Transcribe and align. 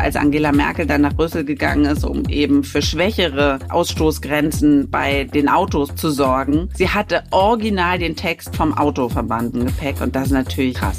als 0.00 0.16
Angela 0.16 0.52
Merkel 0.52 0.86
dann 0.86 1.02
nach 1.02 1.12
Brüssel 1.12 1.44
gegangen 1.44 1.84
ist, 1.84 2.04
um 2.04 2.24
eben 2.28 2.64
für 2.64 2.82
schwächere 2.82 3.58
Ausstoßgrenzen 3.68 4.90
bei 4.90 5.24
den 5.24 5.48
Autos 5.48 5.94
zu 5.94 6.10
sorgen, 6.10 6.68
sie 6.74 6.88
hatte 6.88 7.22
original 7.30 7.98
den 7.98 8.16
Text 8.16 8.56
vom 8.56 8.76
Autoverband 8.76 9.54
im 9.54 9.66
Gepäck 9.66 10.00
und 10.00 10.16
das 10.16 10.26
ist 10.26 10.32
natürlich 10.32 10.74
krass. 10.74 10.98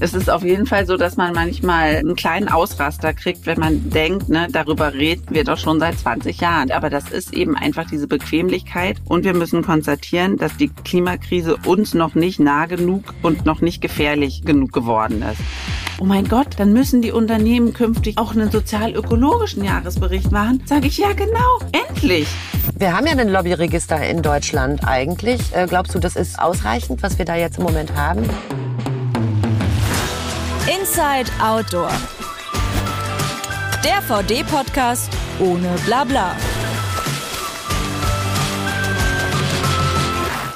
Es 0.00 0.12
ist 0.12 0.28
auf 0.28 0.42
jeden 0.42 0.66
Fall 0.66 0.86
so, 0.86 0.96
dass 0.96 1.16
man 1.16 1.32
manchmal 1.32 1.96
einen 1.96 2.16
kleinen 2.16 2.48
Ausraster 2.48 3.14
kriegt, 3.14 3.46
wenn 3.46 3.60
man 3.60 3.90
denkt, 3.90 4.28
ne, 4.28 4.48
darüber 4.50 4.92
reden 4.92 5.26
wir 5.30 5.44
doch 5.44 5.56
schon 5.56 5.78
seit 5.78 5.98
20 5.98 6.40
Jahren. 6.40 6.72
Aber 6.72 6.90
das 6.90 7.10
ist 7.10 7.32
eben 7.32 7.56
einfach 7.56 7.88
diese 7.88 8.08
Bequemlichkeit. 8.08 8.98
Und 9.04 9.24
wir 9.24 9.34
müssen 9.34 9.62
konstatieren, 9.62 10.36
dass 10.36 10.56
die 10.56 10.68
Klimakrise 10.68 11.56
uns 11.64 11.94
noch 11.94 12.14
nicht 12.14 12.40
nah 12.40 12.66
genug 12.66 13.14
und 13.22 13.46
noch 13.46 13.60
nicht 13.60 13.80
gefährlich 13.80 14.42
genug 14.44 14.72
geworden 14.72 15.22
ist. 15.22 15.40
Oh 16.00 16.04
mein 16.04 16.26
Gott, 16.26 16.48
dann 16.58 16.72
müssen 16.72 17.02
die 17.02 17.12
Unternehmen 17.12 17.72
künftig 17.72 18.18
auch 18.18 18.32
einen 18.32 18.50
sozial-ökologischen 18.50 19.62
Jahresbericht 19.62 20.32
machen. 20.32 20.60
Sage 20.64 20.88
ich 20.88 20.98
ja 20.98 21.12
genau, 21.12 21.60
endlich. 21.88 22.26
Wir 22.76 22.96
haben 22.96 23.06
ja 23.06 23.12
ein 23.12 23.28
Lobbyregister 23.28 24.04
in 24.04 24.22
Deutschland 24.22 24.84
eigentlich. 24.84 25.40
Äh, 25.54 25.66
glaubst 25.68 25.94
du, 25.94 26.00
das 26.00 26.16
ist 26.16 26.40
ausreichend, 26.40 27.04
was 27.04 27.18
wir 27.18 27.24
da 27.24 27.36
jetzt 27.36 27.58
im 27.58 27.64
Moment 27.64 27.94
haben? 27.94 28.24
Inside 30.66 31.30
Outdoor. 31.40 31.90
Der 33.84 34.00
VD-Podcast 34.00 35.10
ohne 35.38 35.68
Blabla. 35.84 36.34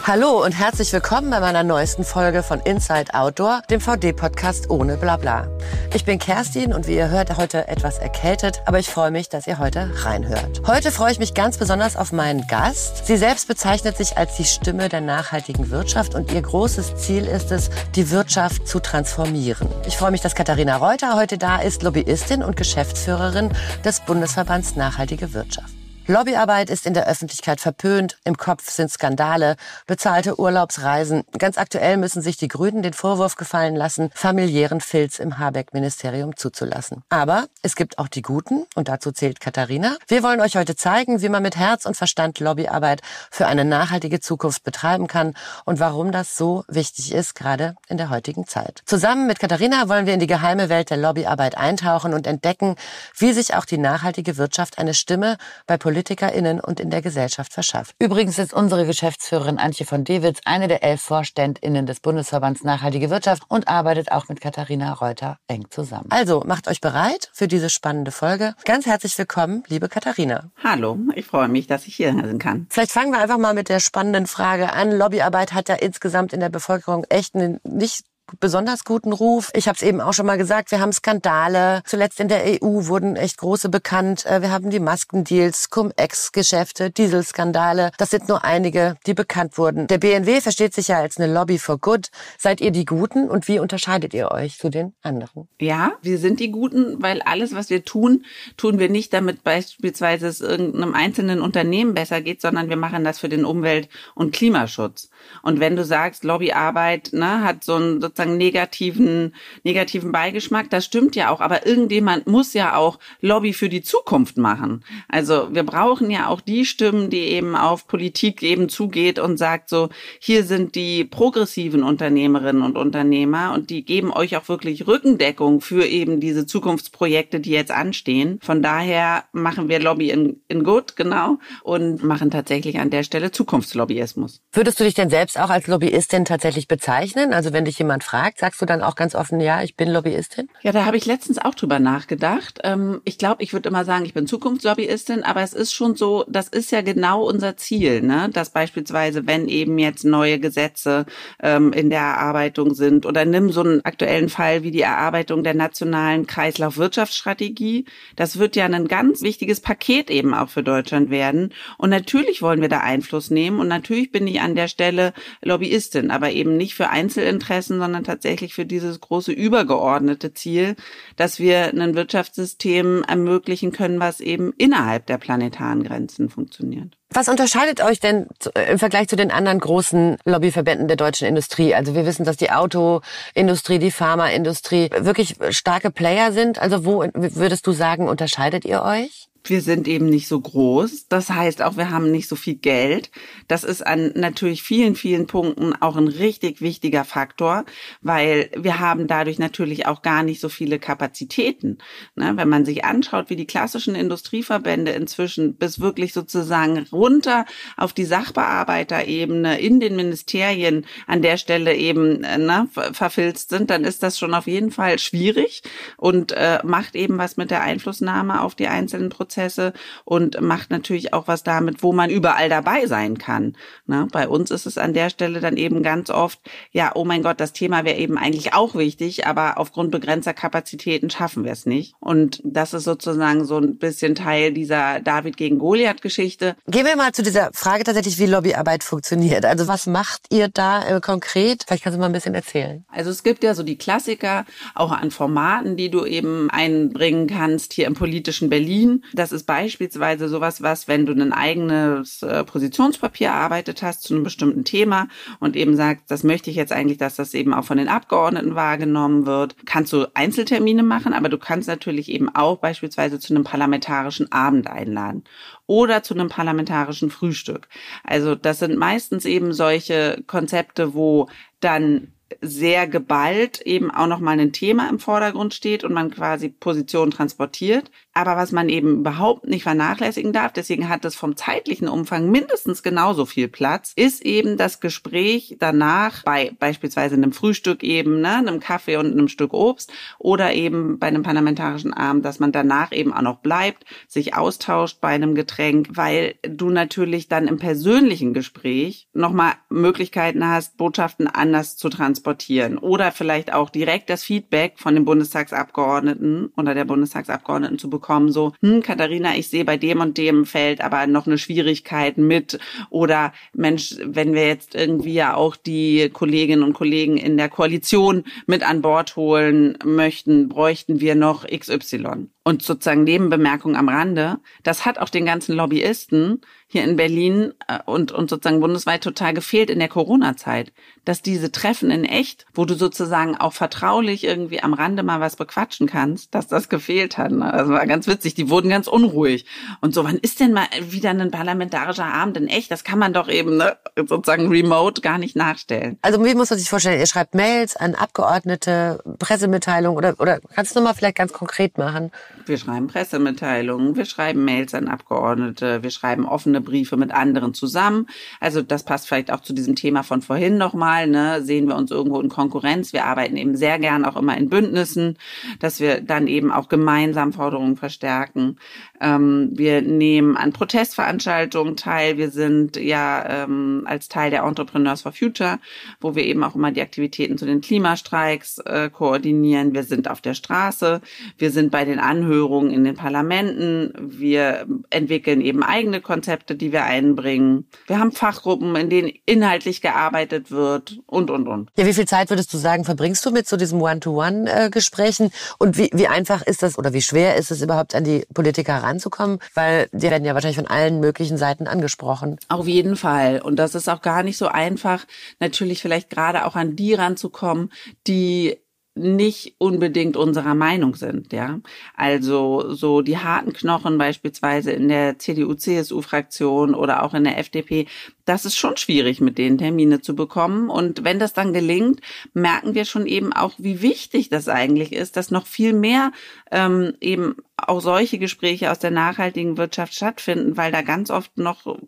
Hallo 0.08 0.42
und 0.42 0.52
herzlich 0.52 0.90
willkommen 0.94 1.28
bei 1.28 1.38
meiner 1.38 1.62
neuesten 1.62 2.02
Folge 2.02 2.42
von 2.42 2.60
Inside 2.60 3.12
Outdoor, 3.12 3.60
dem 3.68 3.78
VD-Podcast 3.78 4.70
ohne 4.70 4.96
Blabla. 4.96 5.46
Ich 5.92 6.06
bin 6.06 6.18
Kerstin 6.18 6.72
und 6.72 6.86
wie 6.86 6.96
ihr 6.96 7.10
hört, 7.10 7.36
heute 7.36 7.68
etwas 7.68 7.98
erkältet, 7.98 8.62
aber 8.64 8.78
ich 8.78 8.88
freue 8.88 9.10
mich, 9.10 9.28
dass 9.28 9.46
ihr 9.46 9.58
heute 9.58 9.90
reinhört. 10.06 10.62
Heute 10.66 10.92
freue 10.92 11.12
ich 11.12 11.18
mich 11.18 11.34
ganz 11.34 11.58
besonders 11.58 11.94
auf 11.94 12.10
meinen 12.10 12.46
Gast. 12.46 13.06
Sie 13.06 13.18
selbst 13.18 13.48
bezeichnet 13.48 13.98
sich 13.98 14.16
als 14.16 14.34
die 14.38 14.46
Stimme 14.46 14.88
der 14.88 15.02
nachhaltigen 15.02 15.68
Wirtschaft 15.68 16.14
und 16.14 16.32
ihr 16.32 16.40
großes 16.40 16.96
Ziel 16.96 17.26
ist 17.26 17.52
es, 17.52 17.68
die 17.94 18.10
Wirtschaft 18.10 18.66
zu 18.66 18.80
transformieren. 18.80 19.68
Ich 19.86 19.98
freue 19.98 20.10
mich, 20.10 20.22
dass 20.22 20.34
Katharina 20.34 20.78
Reuter 20.78 21.16
heute 21.16 21.36
da 21.36 21.60
ist, 21.60 21.82
Lobbyistin 21.82 22.42
und 22.42 22.56
Geschäftsführerin 22.56 23.50
des 23.84 24.00
Bundesverbands 24.00 24.74
Nachhaltige 24.74 25.34
Wirtschaft. 25.34 25.77
Lobbyarbeit 26.10 26.70
ist 26.70 26.86
in 26.86 26.94
der 26.94 27.06
Öffentlichkeit 27.06 27.60
verpönt, 27.60 28.16
im 28.24 28.38
Kopf 28.38 28.70
sind 28.70 28.90
Skandale, 28.90 29.56
bezahlte 29.86 30.40
Urlaubsreisen. 30.40 31.24
Ganz 31.38 31.58
aktuell 31.58 31.98
müssen 31.98 32.22
sich 32.22 32.38
die 32.38 32.48
Grünen 32.48 32.82
den 32.82 32.94
Vorwurf 32.94 33.36
gefallen 33.36 33.76
lassen, 33.76 34.10
familiären 34.14 34.80
Filz 34.80 35.18
im 35.18 35.38
Habeck-Ministerium 35.38 36.34
zuzulassen. 36.34 37.02
Aber 37.10 37.44
es 37.60 37.76
gibt 37.76 37.98
auch 37.98 38.08
die 38.08 38.22
Guten, 38.22 38.64
und 38.74 38.88
dazu 38.88 39.12
zählt 39.12 39.40
Katharina. 39.40 39.98
Wir 40.06 40.22
wollen 40.22 40.40
euch 40.40 40.56
heute 40.56 40.76
zeigen, 40.76 41.20
wie 41.20 41.28
man 41.28 41.42
mit 41.42 41.56
Herz 41.56 41.84
und 41.84 41.94
Verstand 41.94 42.40
Lobbyarbeit 42.40 43.02
für 43.30 43.46
eine 43.46 43.66
nachhaltige 43.66 44.18
Zukunft 44.18 44.64
betreiben 44.64 45.08
kann 45.08 45.34
und 45.66 45.78
warum 45.78 46.10
das 46.10 46.38
so 46.38 46.64
wichtig 46.68 47.12
ist, 47.12 47.34
gerade 47.34 47.74
in 47.86 47.98
der 47.98 48.08
heutigen 48.08 48.46
Zeit. 48.46 48.80
Zusammen 48.86 49.26
mit 49.26 49.40
Katharina 49.40 49.90
wollen 49.90 50.06
wir 50.06 50.14
in 50.14 50.20
die 50.20 50.26
geheime 50.26 50.70
Welt 50.70 50.88
der 50.88 50.96
Lobbyarbeit 50.96 51.58
eintauchen 51.58 52.14
und 52.14 52.26
entdecken, 52.26 52.76
wie 53.14 53.34
sich 53.34 53.54
auch 53.54 53.66
die 53.66 53.76
nachhaltige 53.76 54.38
Wirtschaft 54.38 54.78
eine 54.78 54.94
Stimme 54.94 55.36
bei 55.66 55.76
Politikern 55.76 55.97
PolitikerInnen 55.98 56.60
und 56.60 56.78
in 56.78 56.90
der 56.90 57.02
Gesellschaft 57.02 57.52
verschafft. 57.52 57.96
Übrigens 57.98 58.38
ist 58.38 58.54
unsere 58.54 58.86
Geschäftsführerin 58.86 59.58
Antje 59.58 59.84
von 59.84 60.04
Dewitz 60.04 60.38
eine 60.44 60.68
der 60.68 60.84
elf 60.84 61.02
VorständInnen 61.02 61.86
des 61.86 61.98
Bundesverbands 61.98 62.62
Nachhaltige 62.62 63.10
Wirtschaft 63.10 63.42
und 63.48 63.66
arbeitet 63.66 64.12
auch 64.12 64.28
mit 64.28 64.40
Katharina 64.40 64.92
Reuter 64.92 65.38
eng 65.48 65.66
zusammen. 65.70 66.06
Also 66.10 66.44
macht 66.46 66.68
euch 66.68 66.80
bereit 66.80 67.30
für 67.32 67.48
diese 67.48 67.68
spannende 67.68 68.12
Folge. 68.12 68.54
Ganz 68.64 68.86
herzlich 68.86 69.18
willkommen, 69.18 69.64
liebe 69.66 69.88
Katharina. 69.88 70.50
Hallo, 70.62 70.98
ich 71.16 71.26
freue 71.26 71.48
mich, 71.48 71.66
dass 71.66 71.88
ich 71.88 71.96
hier 71.96 72.12
sein 72.12 72.38
kann. 72.38 72.66
Vielleicht 72.70 72.92
fangen 72.92 73.10
wir 73.10 73.18
einfach 73.18 73.38
mal 73.38 73.54
mit 73.54 73.68
der 73.68 73.80
spannenden 73.80 74.28
Frage 74.28 74.72
an. 74.72 74.92
Lobbyarbeit 74.92 75.52
hat 75.52 75.68
ja 75.68 75.74
insgesamt 75.74 76.32
in 76.32 76.38
der 76.38 76.48
Bevölkerung 76.48 77.04
echt 77.08 77.34
einen 77.34 77.58
nicht 77.64 78.04
besonders 78.40 78.84
guten 78.84 79.12
Ruf. 79.12 79.50
Ich 79.54 79.68
habe 79.68 79.76
es 79.76 79.82
eben 79.82 80.00
auch 80.00 80.12
schon 80.12 80.26
mal 80.26 80.38
gesagt, 80.38 80.70
wir 80.70 80.80
haben 80.80 80.92
Skandale. 80.92 81.82
Zuletzt 81.86 82.20
in 82.20 82.28
der 82.28 82.44
EU 82.44 82.86
wurden 82.86 83.16
echt 83.16 83.38
große 83.38 83.68
bekannt. 83.68 84.26
Äh, 84.26 84.42
wir 84.42 84.50
haben 84.50 84.70
die 84.70 84.80
Maskendeals, 84.80 85.70
Cum-Ex-Geschäfte, 85.70 86.90
Dieselskandale. 86.90 87.90
Das 87.98 88.10
sind 88.10 88.28
nur 88.28 88.44
einige, 88.44 88.96
die 89.06 89.14
bekannt 89.14 89.58
wurden. 89.58 89.86
Der 89.86 89.98
BNW 89.98 90.40
versteht 90.40 90.74
sich 90.74 90.88
ja 90.88 90.98
als 90.98 91.18
eine 91.18 91.32
Lobby 91.32 91.58
for 91.58 91.78
Good. 91.78 92.10
Seid 92.38 92.60
ihr 92.60 92.70
die 92.70 92.84
Guten 92.84 93.28
und 93.28 93.48
wie 93.48 93.58
unterscheidet 93.58 94.14
ihr 94.14 94.30
euch 94.30 94.58
zu 94.58 94.70
den 94.70 94.94
anderen? 95.02 95.48
Ja, 95.60 95.92
wir 96.02 96.18
sind 96.18 96.40
die 96.40 96.50
Guten, 96.50 97.02
weil 97.02 97.22
alles, 97.22 97.54
was 97.54 97.70
wir 97.70 97.84
tun, 97.84 98.24
tun 98.56 98.78
wir 98.78 98.88
nicht, 98.88 99.12
damit 99.12 99.44
beispielsweise 99.44 100.26
es 100.26 100.40
irgendeinem 100.40 100.94
einzelnen 100.94 101.40
Unternehmen 101.40 101.94
besser 101.94 102.20
geht, 102.20 102.40
sondern 102.40 102.68
wir 102.68 102.76
machen 102.76 103.04
das 103.04 103.18
für 103.18 103.28
den 103.28 103.44
Umwelt- 103.44 103.88
und 104.14 104.32
Klimaschutz. 104.32 105.10
Und 105.42 105.60
wenn 105.60 105.76
du 105.76 105.84
sagst, 105.84 106.24
Lobbyarbeit 106.24 107.10
ne, 107.12 107.42
hat 107.44 107.64
so 107.64 107.76
ein 107.76 108.00
sozusagen 108.18 108.36
negativen, 108.36 109.34
negativen 109.64 110.12
Beigeschmack. 110.12 110.70
Das 110.70 110.84
stimmt 110.84 111.16
ja 111.16 111.30
auch, 111.30 111.40
aber 111.40 111.66
irgendjemand 111.66 112.26
muss 112.26 112.52
ja 112.52 112.76
auch 112.76 112.98
Lobby 113.20 113.52
für 113.52 113.68
die 113.68 113.82
Zukunft 113.82 114.36
machen. 114.36 114.84
Also 115.08 115.48
wir 115.52 115.62
brauchen 115.62 116.10
ja 116.10 116.28
auch 116.28 116.40
die 116.40 116.66
Stimmen, 116.66 117.10
die 117.10 117.20
eben 117.20 117.54
auf 117.54 117.86
Politik 117.86 118.42
eben 118.42 118.68
zugeht 118.68 119.18
und 119.18 119.38
sagt 119.38 119.68
so, 119.68 119.88
hier 120.18 120.44
sind 120.44 120.74
die 120.74 121.04
progressiven 121.04 121.82
Unternehmerinnen 121.82 122.62
und 122.62 122.76
Unternehmer 122.76 123.52
und 123.54 123.70
die 123.70 123.84
geben 123.84 124.12
euch 124.12 124.36
auch 124.36 124.48
wirklich 124.48 124.86
Rückendeckung 124.86 125.60
für 125.60 125.86
eben 125.86 126.20
diese 126.20 126.46
Zukunftsprojekte, 126.46 127.40
die 127.40 127.50
jetzt 127.50 127.70
anstehen. 127.70 128.38
Von 128.42 128.62
daher 128.62 129.24
machen 129.32 129.68
wir 129.68 129.78
Lobby 129.78 130.10
in, 130.10 130.40
in 130.48 130.64
Good, 130.64 130.96
genau, 130.96 131.38
und 131.62 132.02
machen 132.02 132.30
tatsächlich 132.30 132.78
an 132.80 132.90
der 132.90 133.04
Stelle 133.04 133.30
Zukunftslobbyismus. 133.30 134.40
Würdest 134.52 134.80
du 134.80 134.84
dich 134.84 134.94
denn 134.94 135.10
selbst 135.10 135.38
auch 135.38 135.50
als 135.50 135.66
Lobbyistin 135.66 136.24
tatsächlich 136.24 136.66
bezeichnen? 136.66 137.32
Also 137.32 137.52
wenn 137.52 137.64
dich 137.64 137.78
jemand 137.78 138.02
fragt, 138.08 138.38
sagst 138.38 138.62
du 138.62 138.66
dann 138.66 138.82
auch 138.82 138.94
ganz 138.94 139.14
offen, 139.14 139.38
ja, 139.38 139.62
ich 139.62 139.76
bin 139.76 139.90
Lobbyistin? 139.90 140.48
Ja, 140.62 140.72
da 140.72 140.86
habe 140.86 140.96
ich 140.96 141.04
letztens 141.04 141.38
auch 141.38 141.54
drüber 141.54 141.78
nachgedacht. 141.78 142.58
Ähm, 142.64 143.02
ich 143.04 143.18
glaube, 143.18 143.42
ich 143.42 143.52
würde 143.52 143.68
immer 143.68 143.84
sagen, 143.84 144.06
ich 144.06 144.14
bin 144.14 144.26
Zukunftslobbyistin, 144.26 145.24
aber 145.24 145.42
es 145.42 145.52
ist 145.52 145.74
schon 145.74 145.94
so, 145.94 146.24
das 146.26 146.48
ist 146.48 146.72
ja 146.72 146.80
genau 146.80 147.22
unser 147.22 147.58
Ziel, 147.58 148.00
ne? 148.00 148.30
dass 148.32 148.50
beispielsweise, 148.50 149.26
wenn 149.26 149.46
eben 149.48 149.78
jetzt 149.78 150.04
neue 150.04 150.38
Gesetze 150.38 151.04
ähm, 151.42 151.72
in 151.74 151.90
der 151.90 152.00
Erarbeitung 152.00 152.74
sind 152.74 153.04
oder 153.04 153.26
nimm 153.26 153.52
so 153.52 153.60
einen 153.60 153.84
aktuellen 153.84 154.30
Fall 154.30 154.62
wie 154.62 154.70
die 154.70 154.80
Erarbeitung 154.80 155.44
der 155.44 155.54
nationalen 155.54 156.26
Kreislaufwirtschaftsstrategie, 156.26 157.84
das 158.16 158.38
wird 158.38 158.56
ja 158.56 158.64
ein 158.64 158.88
ganz 158.88 159.20
wichtiges 159.20 159.60
Paket 159.60 160.10
eben 160.10 160.32
auch 160.32 160.48
für 160.48 160.62
Deutschland 160.62 161.10
werden. 161.10 161.52
Und 161.76 161.90
natürlich 161.90 162.40
wollen 162.40 162.62
wir 162.62 162.70
da 162.70 162.78
Einfluss 162.78 163.30
nehmen 163.30 163.60
und 163.60 163.68
natürlich 163.68 164.12
bin 164.12 164.26
ich 164.26 164.40
an 164.40 164.54
der 164.54 164.68
Stelle 164.68 165.12
Lobbyistin, 165.42 166.10
aber 166.10 166.30
eben 166.30 166.56
nicht 166.56 166.74
für 166.74 166.88
Einzelinteressen, 166.88 167.78
sondern 167.78 167.97
sondern 167.98 168.04
tatsächlich 168.04 168.54
für 168.54 168.64
dieses 168.64 169.00
große 169.00 169.32
übergeordnete 169.32 170.32
Ziel, 170.32 170.76
dass 171.16 171.38
wir 171.38 171.68
ein 171.68 171.94
Wirtschaftssystem 171.94 173.04
ermöglichen 173.06 173.72
können, 173.72 174.00
was 174.00 174.20
eben 174.20 174.52
innerhalb 174.56 175.06
der 175.06 175.18
planetaren 175.18 175.82
Grenzen 175.82 176.28
funktioniert. 176.28 176.96
Was 177.10 177.28
unterscheidet 177.28 177.82
euch 177.82 178.00
denn 178.00 178.26
äh, 178.54 178.70
im 178.70 178.78
Vergleich 178.78 179.08
zu 179.08 179.16
den 179.16 179.30
anderen 179.30 179.58
großen 179.60 180.18
Lobbyverbänden 180.24 180.88
der 180.88 180.96
deutschen 180.96 181.26
Industrie? 181.26 181.74
Also 181.74 181.94
wir 181.94 182.04
wissen, 182.04 182.24
dass 182.24 182.36
die 182.36 182.50
Autoindustrie, 182.50 183.78
die 183.78 183.90
Pharmaindustrie 183.90 184.90
wirklich 184.98 185.36
starke 185.50 185.90
Player 185.90 186.32
sind. 186.32 186.58
Also 186.58 186.84
wo 186.84 187.04
würdest 187.14 187.66
du 187.66 187.72
sagen, 187.72 188.08
unterscheidet 188.08 188.64
ihr 188.66 188.82
euch? 188.82 189.27
Wir 189.48 189.62
sind 189.62 189.88
eben 189.88 190.06
nicht 190.06 190.28
so 190.28 190.40
groß. 190.40 191.08
Das 191.08 191.30
heißt 191.30 191.62
auch, 191.62 191.76
wir 191.76 191.90
haben 191.90 192.10
nicht 192.10 192.28
so 192.28 192.36
viel 192.36 192.54
Geld. 192.54 193.10
Das 193.48 193.64
ist 193.64 193.86
an 193.86 194.12
natürlich 194.14 194.62
vielen, 194.62 194.94
vielen 194.94 195.26
Punkten 195.26 195.74
auch 195.80 195.96
ein 195.96 196.08
richtig 196.08 196.60
wichtiger 196.60 197.04
Faktor, 197.04 197.64
weil 198.02 198.50
wir 198.56 198.78
haben 198.78 199.06
dadurch 199.06 199.38
natürlich 199.38 199.86
auch 199.86 200.02
gar 200.02 200.22
nicht 200.22 200.40
so 200.40 200.48
viele 200.48 200.78
Kapazitäten. 200.78 201.78
Ne? 202.14 202.32
Wenn 202.36 202.48
man 202.48 202.64
sich 202.64 202.84
anschaut, 202.84 203.30
wie 203.30 203.36
die 203.36 203.46
klassischen 203.46 203.94
Industrieverbände 203.94 204.92
inzwischen 204.92 205.54
bis 205.54 205.80
wirklich 205.80 206.12
sozusagen 206.12 206.86
runter 206.92 207.46
auf 207.76 207.92
die 207.92 208.04
Sachbearbeiterebene 208.04 209.60
in 209.60 209.80
den 209.80 209.96
Ministerien 209.96 210.86
an 211.06 211.22
der 211.22 211.38
Stelle 211.38 211.74
eben 211.74 212.20
ne, 212.20 212.68
verfilzt 212.92 213.50
sind, 213.50 213.70
dann 213.70 213.84
ist 213.84 214.02
das 214.02 214.18
schon 214.18 214.34
auf 214.34 214.46
jeden 214.46 214.70
Fall 214.70 214.98
schwierig 214.98 215.62
und 215.96 216.32
äh, 216.32 216.58
macht 216.64 216.94
eben 216.94 217.18
was 217.18 217.36
mit 217.36 217.50
der 217.50 217.62
Einflussnahme 217.62 218.42
auf 218.42 218.54
die 218.54 218.68
einzelnen 218.68 219.08
Prozesse 219.08 219.37
Lobbyprozesse 219.38 219.72
und 220.04 220.40
macht 220.40 220.70
natürlich 220.70 221.12
auch 221.12 221.28
was 221.28 221.42
damit, 221.42 221.82
wo 221.82 221.92
man 221.92 222.10
überall 222.10 222.48
dabei 222.48 222.86
sein 222.86 223.18
kann. 223.18 223.56
Ne? 223.86 224.08
Bei 224.12 224.28
uns 224.28 224.50
ist 224.50 224.66
es 224.66 224.78
an 224.78 224.92
der 224.92 225.10
Stelle 225.10 225.40
dann 225.40 225.56
eben 225.56 225.82
ganz 225.82 226.10
oft, 226.10 226.40
ja, 226.72 226.92
oh 226.94 227.04
mein 227.04 227.22
Gott, 227.22 227.40
das 227.40 227.52
Thema 227.52 227.84
wäre 227.84 227.96
eben 227.96 228.18
eigentlich 228.18 228.54
auch 228.54 228.74
wichtig, 228.74 229.26
aber 229.26 229.58
aufgrund 229.58 229.90
begrenzter 229.90 230.34
Kapazitäten 230.34 231.10
schaffen 231.10 231.44
wir 231.44 231.52
es 231.52 231.66
nicht. 231.66 231.94
Und 232.00 232.40
das 232.44 232.74
ist 232.74 232.84
sozusagen 232.84 233.44
so 233.44 233.58
ein 233.58 233.78
bisschen 233.78 234.14
Teil 234.14 234.52
dieser 234.52 235.00
David 235.00 235.36
gegen 235.36 235.58
Goliath-Geschichte. 235.58 236.56
Gehen 236.66 236.86
wir 236.86 236.96
mal 236.96 237.12
zu 237.12 237.22
dieser 237.22 237.50
Frage 237.52 237.84
tatsächlich, 237.84 238.18
wie 238.18 238.26
Lobbyarbeit 238.26 238.84
funktioniert. 238.84 239.44
Also 239.44 239.68
was 239.68 239.86
macht 239.86 240.22
ihr 240.30 240.48
da 240.48 240.96
äh, 240.96 241.00
konkret? 241.00 241.64
Vielleicht 241.66 241.84
kannst 241.84 241.96
du 241.96 242.00
mal 242.00 242.06
ein 242.06 242.12
bisschen 242.12 242.34
erzählen. 242.34 242.84
Also 242.88 243.10
es 243.10 243.22
gibt 243.22 243.44
ja 243.44 243.54
so 243.54 243.62
die 243.62 243.78
Klassiker, 243.78 244.44
auch 244.74 244.92
an 244.92 245.10
Formaten, 245.10 245.76
die 245.76 245.90
du 245.90 246.04
eben 246.04 246.50
einbringen 246.50 247.26
kannst 247.26 247.72
hier 247.72 247.86
im 247.86 247.94
politischen 247.94 248.48
Berlin. 248.48 249.04
Das 249.12 249.27
ist 249.32 249.44
beispielsweise 249.44 250.28
sowas, 250.28 250.62
was, 250.62 250.88
wenn 250.88 251.06
du 251.06 251.12
ein 251.12 251.32
eigenes 251.32 252.22
äh, 252.22 252.44
Positionspapier 252.44 253.28
erarbeitet 253.28 253.82
hast 253.82 254.02
zu 254.02 254.14
einem 254.14 254.24
bestimmten 254.24 254.64
Thema 254.64 255.08
und 255.40 255.56
eben 255.56 255.76
sagst, 255.76 256.04
das 256.08 256.24
möchte 256.24 256.50
ich 256.50 256.56
jetzt 256.56 256.72
eigentlich, 256.72 256.98
dass 256.98 257.16
das 257.16 257.34
eben 257.34 257.54
auch 257.54 257.64
von 257.64 257.78
den 257.78 257.88
Abgeordneten 257.88 258.54
wahrgenommen 258.54 259.26
wird, 259.26 259.56
kannst 259.66 259.92
du 259.92 260.06
Einzeltermine 260.14 260.82
machen, 260.82 261.12
aber 261.12 261.28
du 261.28 261.38
kannst 261.38 261.68
natürlich 261.68 262.08
eben 262.08 262.28
auch 262.34 262.58
beispielsweise 262.58 263.18
zu 263.18 263.34
einem 263.34 263.44
parlamentarischen 263.44 264.30
Abend 264.32 264.68
einladen 264.68 265.24
oder 265.66 266.02
zu 266.02 266.14
einem 266.14 266.28
parlamentarischen 266.28 267.10
Frühstück. 267.10 267.68
Also 268.04 268.34
das 268.34 268.58
sind 268.58 268.76
meistens 268.76 269.24
eben 269.24 269.52
solche 269.52 270.22
Konzepte, 270.26 270.94
wo 270.94 271.28
dann 271.60 272.12
sehr 272.40 272.86
geballt 272.86 273.60
eben 273.62 273.90
auch 273.90 274.06
noch 274.06 274.20
mal 274.20 274.38
ein 274.38 274.52
Thema 274.52 274.88
im 274.88 274.98
Vordergrund 274.98 275.54
steht 275.54 275.82
und 275.84 275.92
man 275.92 276.10
quasi 276.10 276.48
Positionen 276.48 277.10
transportiert. 277.10 277.90
Aber 278.18 278.36
was 278.36 278.50
man 278.50 278.68
eben 278.68 278.98
überhaupt 278.98 279.46
nicht 279.46 279.62
vernachlässigen 279.62 280.32
darf, 280.32 280.52
deswegen 280.52 280.88
hat 280.88 281.04
es 281.04 281.14
vom 281.14 281.36
zeitlichen 281.36 281.86
Umfang 281.86 282.32
mindestens 282.32 282.82
genauso 282.82 283.26
viel 283.26 283.46
Platz, 283.46 283.92
ist 283.94 284.26
eben 284.26 284.56
das 284.56 284.80
Gespräch 284.80 285.54
danach 285.60 286.24
bei 286.24 286.50
beispielsweise 286.58 287.14
einem 287.14 287.30
Frühstück 287.30 287.84
eben, 287.84 288.20
ne, 288.20 288.34
einem 288.34 288.58
Kaffee 288.58 288.96
und 288.96 289.12
einem 289.12 289.28
Stück 289.28 289.54
Obst 289.54 289.92
oder 290.18 290.52
eben 290.52 290.98
bei 290.98 291.06
einem 291.06 291.22
parlamentarischen 291.22 291.94
Abend, 291.94 292.24
dass 292.24 292.40
man 292.40 292.50
danach 292.50 292.90
eben 292.90 293.12
auch 293.12 293.22
noch 293.22 293.38
bleibt, 293.38 293.84
sich 294.08 294.34
austauscht 294.34 295.00
bei 295.00 295.10
einem 295.10 295.36
Getränk, 295.36 295.90
weil 295.92 296.34
du 296.42 296.70
natürlich 296.70 297.28
dann 297.28 297.46
im 297.46 297.58
persönlichen 297.58 298.34
Gespräch 298.34 299.08
nochmal 299.12 299.52
Möglichkeiten 299.68 300.44
hast, 300.44 300.76
Botschaften 300.76 301.28
anders 301.28 301.76
zu 301.76 301.88
transportieren 301.88 302.78
oder 302.78 303.12
vielleicht 303.12 303.52
auch 303.52 303.70
direkt 303.70 304.10
das 304.10 304.24
Feedback 304.24 304.80
von 304.80 304.96
dem 304.96 305.04
Bundestagsabgeordneten 305.04 306.52
oder 306.56 306.74
der 306.74 306.84
Bundestagsabgeordneten 306.84 307.78
zu 307.78 307.88
bekommen 307.88 308.07
bekommen, 308.08 308.32
so, 308.32 308.52
hm, 308.62 308.82
Katharina, 308.82 309.36
ich 309.36 309.48
sehe 309.48 309.66
bei 309.66 309.76
dem 309.76 310.00
und 310.00 310.16
dem 310.16 310.46
Feld 310.46 310.80
aber 310.80 311.06
noch 311.06 311.26
eine 311.26 311.36
Schwierigkeit 311.36 312.16
mit 312.16 312.58
oder 312.88 313.34
Mensch, 313.52 313.96
wenn 314.02 314.32
wir 314.32 314.46
jetzt 314.46 314.74
irgendwie 314.74 315.12
ja 315.12 315.34
auch 315.34 315.56
die 315.56 316.08
Kolleginnen 316.10 316.62
und 316.62 316.72
Kollegen 316.72 317.18
in 317.18 317.36
der 317.36 317.50
Koalition 317.50 318.24
mit 318.46 318.66
an 318.66 318.80
Bord 318.80 319.14
holen 319.16 319.76
möchten, 319.84 320.48
bräuchten 320.48 321.00
wir 321.00 321.16
noch 321.16 321.46
XY. 321.46 322.28
Und 322.44 322.62
sozusagen 322.62 323.04
Nebenbemerkung 323.04 323.76
am 323.76 323.90
Rande, 323.90 324.38
das 324.62 324.86
hat 324.86 324.98
auch 324.98 325.10
den 325.10 325.26
ganzen 325.26 325.54
Lobbyisten 325.54 326.40
hier 326.70 326.84
in 326.84 326.96
Berlin 326.96 327.54
äh, 327.66 327.78
und, 327.86 328.12
und 328.12 328.28
sozusagen 328.28 328.60
bundesweit 328.60 329.02
total 329.02 329.32
gefehlt 329.32 329.70
in 329.70 329.78
der 329.78 329.88
Corona-Zeit, 329.88 330.72
dass 331.06 331.22
diese 331.22 331.50
Treffen 331.50 331.90
in 331.90 332.04
echt, 332.04 332.44
wo 332.52 332.66
du 332.66 332.74
sozusagen 332.74 333.36
auch 333.36 333.54
vertraulich 333.54 334.22
irgendwie 334.24 334.62
am 334.62 334.74
Rande 334.74 335.02
mal 335.02 335.18
was 335.18 335.36
bequatschen 335.36 335.86
kannst, 335.86 336.34
dass 336.34 336.46
das 336.46 336.68
gefehlt 336.68 337.16
hat. 337.16 337.32
Ne? 337.32 337.50
Das 337.50 337.68
war 337.68 337.86
ganz 337.86 338.06
witzig, 338.06 338.34
die 338.34 338.50
wurden 338.50 338.68
ganz 338.68 338.86
unruhig. 338.86 339.46
Und 339.80 339.94
so, 339.94 340.04
wann 340.04 340.18
ist 340.18 340.40
denn 340.40 340.52
mal 340.52 340.66
wieder 340.82 341.08
ein 341.08 341.30
parlamentarischer 341.30 342.04
Abend 342.04 342.36
in 342.36 342.48
echt? 342.48 342.70
Das 342.70 342.84
kann 342.84 342.98
man 342.98 343.14
doch 343.14 343.30
eben 343.30 343.56
ne, 343.56 343.78
sozusagen 343.96 344.48
remote 344.48 345.00
gar 345.00 345.16
nicht 345.16 345.36
nachstellen. 345.36 345.98
Also 346.02 346.22
wie 346.22 346.34
muss 346.34 346.50
man 346.50 346.58
sich 346.58 346.68
vorstellen? 346.68 347.00
Ihr 347.00 347.06
schreibt 347.06 347.34
Mails 347.34 347.76
an 347.76 347.94
Abgeordnete, 347.94 349.02
Pressemitteilungen 349.18 349.96
oder, 349.96 350.16
oder 350.18 350.40
kannst 350.54 350.76
du 350.76 350.80
noch 350.80 350.88
mal 350.88 350.94
vielleicht 350.94 351.16
ganz 351.16 351.32
konkret 351.32 351.78
machen? 351.78 352.12
Wir 352.48 352.58
schreiben 352.58 352.86
Pressemitteilungen, 352.86 353.96
wir 353.96 354.04
schreiben 354.04 354.44
Mails 354.44 354.74
an 354.74 354.88
Abgeordnete, 354.88 355.82
wir 355.82 355.90
schreiben 355.90 356.26
offene 356.26 356.60
Briefe 356.60 356.96
mit 356.96 357.12
anderen 357.12 357.54
zusammen. 357.54 358.06
Also 358.40 358.62
das 358.62 358.84
passt 358.84 359.08
vielleicht 359.08 359.30
auch 359.30 359.40
zu 359.40 359.52
diesem 359.52 359.76
Thema 359.76 360.02
von 360.02 360.22
vorhin 360.22 360.56
nochmal. 360.56 361.06
Ne? 361.06 361.42
Sehen 361.42 361.68
wir 361.68 361.76
uns 361.76 361.90
irgendwo 361.90 362.20
in 362.20 362.28
Konkurrenz. 362.28 362.92
Wir 362.92 363.04
arbeiten 363.04 363.36
eben 363.36 363.56
sehr 363.56 363.78
gern 363.78 364.04
auch 364.04 364.16
immer 364.16 364.36
in 364.36 364.48
Bündnissen, 364.48 365.18
dass 365.58 365.80
wir 365.80 366.00
dann 366.00 366.26
eben 366.26 366.50
auch 366.50 366.68
gemeinsam 366.68 367.32
Forderungen 367.32 367.76
verstärken. 367.76 368.56
Ähm, 369.00 369.50
wir 369.52 369.82
nehmen 369.82 370.36
an 370.36 370.52
Protestveranstaltungen 370.52 371.76
teil. 371.76 372.18
Wir 372.18 372.30
sind 372.30 372.76
ja 372.76 373.44
ähm, 373.44 373.84
als 373.86 374.08
Teil 374.08 374.30
der 374.30 374.42
Entrepreneurs 374.42 375.02
for 375.02 375.12
Future, 375.12 375.58
wo 376.00 376.14
wir 376.14 376.24
eben 376.24 376.44
auch 376.44 376.54
immer 376.54 376.70
die 376.70 376.82
Aktivitäten 376.82 377.38
zu 377.38 377.46
den 377.46 377.60
Klimastreiks 377.60 378.58
äh, 378.58 378.90
koordinieren. 378.90 379.74
Wir 379.74 379.84
sind 379.84 380.10
auf 380.10 380.20
der 380.20 380.34
Straße. 380.34 381.00
Wir 381.38 381.50
sind 381.50 381.70
bei 381.70 381.84
den 381.84 381.98
Anhörungen 381.98 382.70
in 382.70 382.84
den 382.84 382.94
Parlamenten. 382.94 383.92
Wir 383.98 384.66
entwickeln 384.90 385.40
eben 385.40 385.62
eigene 385.62 386.00
Konzepte 386.00 386.58
die 386.58 386.72
wir 386.72 386.84
einbringen. 386.84 387.66
Wir 387.86 387.98
haben 387.98 388.12
Fachgruppen, 388.12 388.74
in 388.76 388.90
denen 388.90 389.12
inhaltlich 389.24 389.80
gearbeitet 389.80 390.50
wird 390.50 390.98
und, 391.06 391.30
und, 391.30 391.46
und. 391.46 391.70
Ja, 391.76 391.86
wie 391.86 391.92
viel 391.92 392.06
Zeit 392.06 392.30
würdest 392.30 392.52
du 392.52 392.58
sagen, 392.58 392.84
verbringst 392.84 393.24
du 393.24 393.30
mit 393.30 393.46
so 393.46 393.56
diesem 393.56 393.80
One-to-One-Gesprächen? 393.80 395.30
Und 395.58 395.78
wie, 395.78 395.90
wie 395.92 396.08
einfach 396.08 396.42
ist 396.42 396.62
das 396.62 396.78
oder 396.78 396.92
wie 396.92 397.02
schwer 397.02 397.36
ist 397.36 397.50
es 397.50 397.62
überhaupt 397.62 397.94
an 397.94 398.04
die 398.04 398.26
Politiker 398.34 398.82
heranzukommen? 398.88 399.38
Weil 399.54 399.88
die 399.92 400.10
werden 400.10 400.24
ja 400.24 400.34
wahrscheinlich 400.34 400.56
von 400.56 400.66
allen 400.66 401.00
möglichen 401.00 401.36
Seiten 401.36 401.66
angesprochen. 401.66 402.38
Auf 402.48 402.66
jeden 402.66 402.96
Fall. 402.96 403.40
Und 403.40 403.56
das 403.56 403.74
ist 403.74 403.88
auch 403.88 404.02
gar 404.02 404.22
nicht 404.22 404.38
so 404.38 404.48
einfach, 404.48 405.04
natürlich 405.40 405.82
vielleicht 405.82 406.10
gerade 406.10 406.46
auch 406.46 406.56
an 406.56 406.76
die 406.76 406.94
ranzukommen, 406.94 407.70
die 408.06 408.58
nicht 408.98 409.54
unbedingt 409.58 410.16
unserer 410.16 410.54
Meinung 410.54 410.94
sind, 410.94 411.32
ja. 411.32 411.60
Also 411.94 412.74
so 412.74 413.00
die 413.02 413.18
harten 413.18 413.52
Knochen 413.52 413.98
beispielsweise 413.98 414.72
in 414.72 414.88
der 414.88 415.18
CDU-CSU-Fraktion 415.18 416.74
oder 416.74 417.02
auch 417.02 417.14
in 417.14 417.24
der 417.24 417.38
FDP, 417.38 417.86
das 418.24 418.44
ist 418.44 418.56
schon 418.56 418.76
schwierig, 418.76 419.20
mit 419.20 419.38
denen 419.38 419.58
Termine 419.58 420.00
zu 420.00 420.14
bekommen. 420.14 420.68
Und 420.68 421.04
wenn 421.04 421.18
das 421.18 421.32
dann 421.32 421.52
gelingt, 421.52 422.00
merken 422.34 422.74
wir 422.74 422.84
schon 422.84 423.06
eben 423.06 423.32
auch, 423.32 423.54
wie 423.58 423.80
wichtig 423.80 424.28
das 424.28 424.48
eigentlich 424.48 424.92
ist, 424.92 425.16
dass 425.16 425.30
noch 425.30 425.46
viel 425.46 425.72
mehr 425.72 426.12
ähm, 426.50 426.94
eben 427.00 427.36
auch 427.56 427.80
solche 427.80 428.18
Gespräche 428.18 428.70
aus 428.70 428.78
der 428.78 428.90
nachhaltigen 428.90 429.56
Wirtschaft 429.56 429.94
stattfinden, 429.94 430.56
weil 430.56 430.72
da 430.72 430.82
ganz 430.82 431.10
oft 431.10 431.38
noch 431.38 431.78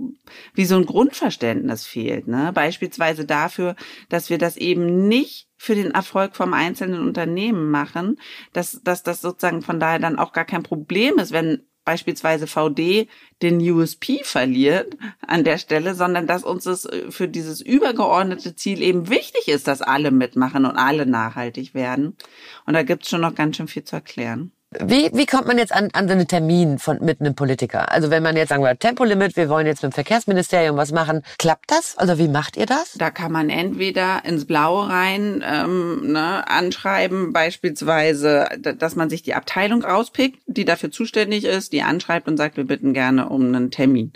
wie 0.55 0.65
so 0.65 0.77
ein 0.77 0.87
Grundverständnis 0.87 1.87
fehlt. 1.87 2.27
Ne? 2.27 2.53
Beispielsweise 2.55 3.25
dafür, 3.25 3.77
dass 4.09 4.31
wir 4.31 4.39
das 4.39 4.57
eben 4.57 5.09
nicht 5.09 5.50
für 5.62 5.75
den 5.75 5.91
Erfolg 5.91 6.37
vom 6.37 6.55
einzelnen 6.55 7.07
Unternehmen 7.07 7.71
machen, 7.71 8.19
dass, 8.55 8.81
dass 8.83 9.03
das 9.03 9.21
sozusagen 9.21 9.61
von 9.61 9.79
daher 9.79 9.99
dann 9.99 10.19
auch 10.19 10.33
gar 10.33 10.47
kein 10.47 10.62
Problem 10.62 11.19
ist, 11.19 11.33
wenn 11.33 11.67
beispielsweise 11.85 12.47
VD 12.47 13.09
den 13.43 13.61
USP 13.61 14.25
verliert 14.25 14.97
an 15.21 15.45
der 15.45 15.59
Stelle, 15.59 15.95
sondern 15.95 16.27
dass 16.27 16.45
uns 16.45 16.65
es 16.65 16.89
für 17.11 17.29
dieses 17.29 17.61
übergeordnete 17.61 18.57
Ziel 18.57 18.81
eben 18.81 19.11
wichtig 19.11 19.49
ist, 19.49 19.69
dass 19.69 19.83
alle 19.83 20.11
mitmachen 20.11 20.65
und 20.65 20.79
alle 20.79 21.05
nachhaltig 21.05 21.75
werden. 21.75 22.17
Und 22.65 22.73
da 22.73 22.83
gibt's 22.83 23.11
schon 23.11 23.21
noch 23.21 23.35
ganz 23.35 23.59
schön 23.59 23.69
viel 23.69 23.85
zu 23.85 23.97
erklären. 23.97 24.53
Wie, 24.78 25.11
wie 25.12 25.26
kommt 25.26 25.49
man 25.49 25.58
jetzt 25.58 25.72
an, 25.72 25.88
an 25.94 26.06
so 26.06 26.14
einen 26.14 26.28
Termin 26.28 26.78
von, 26.78 27.04
mit 27.04 27.21
einem 27.21 27.35
Politiker? 27.35 27.90
Also 27.90 28.11
wenn 28.11 28.23
man 28.23 28.37
jetzt 28.37 28.50
sagen 28.50 28.62
wir 28.62 28.78
Tempolimit, 28.78 29.35
wir 29.35 29.49
wollen 29.49 29.66
jetzt 29.66 29.83
mit 29.83 29.90
dem 29.90 29.95
Verkehrsministerium 29.95 30.76
was 30.76 30.92
machen, 30.92 31.23
klappt 31.38 31.73
das? 31.73 31.99
Also 31.99 32.18
wie 32.18 32.28
macht 32.28 32.56
ihr 32.56 32.66
das? 32.66 32.92
Da 32.92 33.11
kann 33.11 33.33
man 33.33 33.50
entweder 33.50 34.25
ins 34.25 34.45
Blaue 34.45 34.88
rein 34.88 35.45
ähm, 35.45 36.12
ne, 36.12 36.49
anschreiben, 36.49 37.33
beispielsweise, 37.33 38.47
dass 38.59 38.95
man 38.95 39.11
sich 39.11 39.25
die 39.25 39.35
Abteilung 39.35 39.83
rauspickt, 39.83 40.38
die 40.47 40.64
dafür 40.64 40.92
zuständig 40.92 41.47
ist, 41.47 41.73
die 41.73 41.83
anschreibt 41.83 42.28
und 42.28 42.37
sagt, 42.37 42.56
wir 42.56 42.64
bitten 42.64 42.95
gerne 42.95 43.28
um 43.28 43.47
einen 43.47 43.73
Termin. 43.73 44.12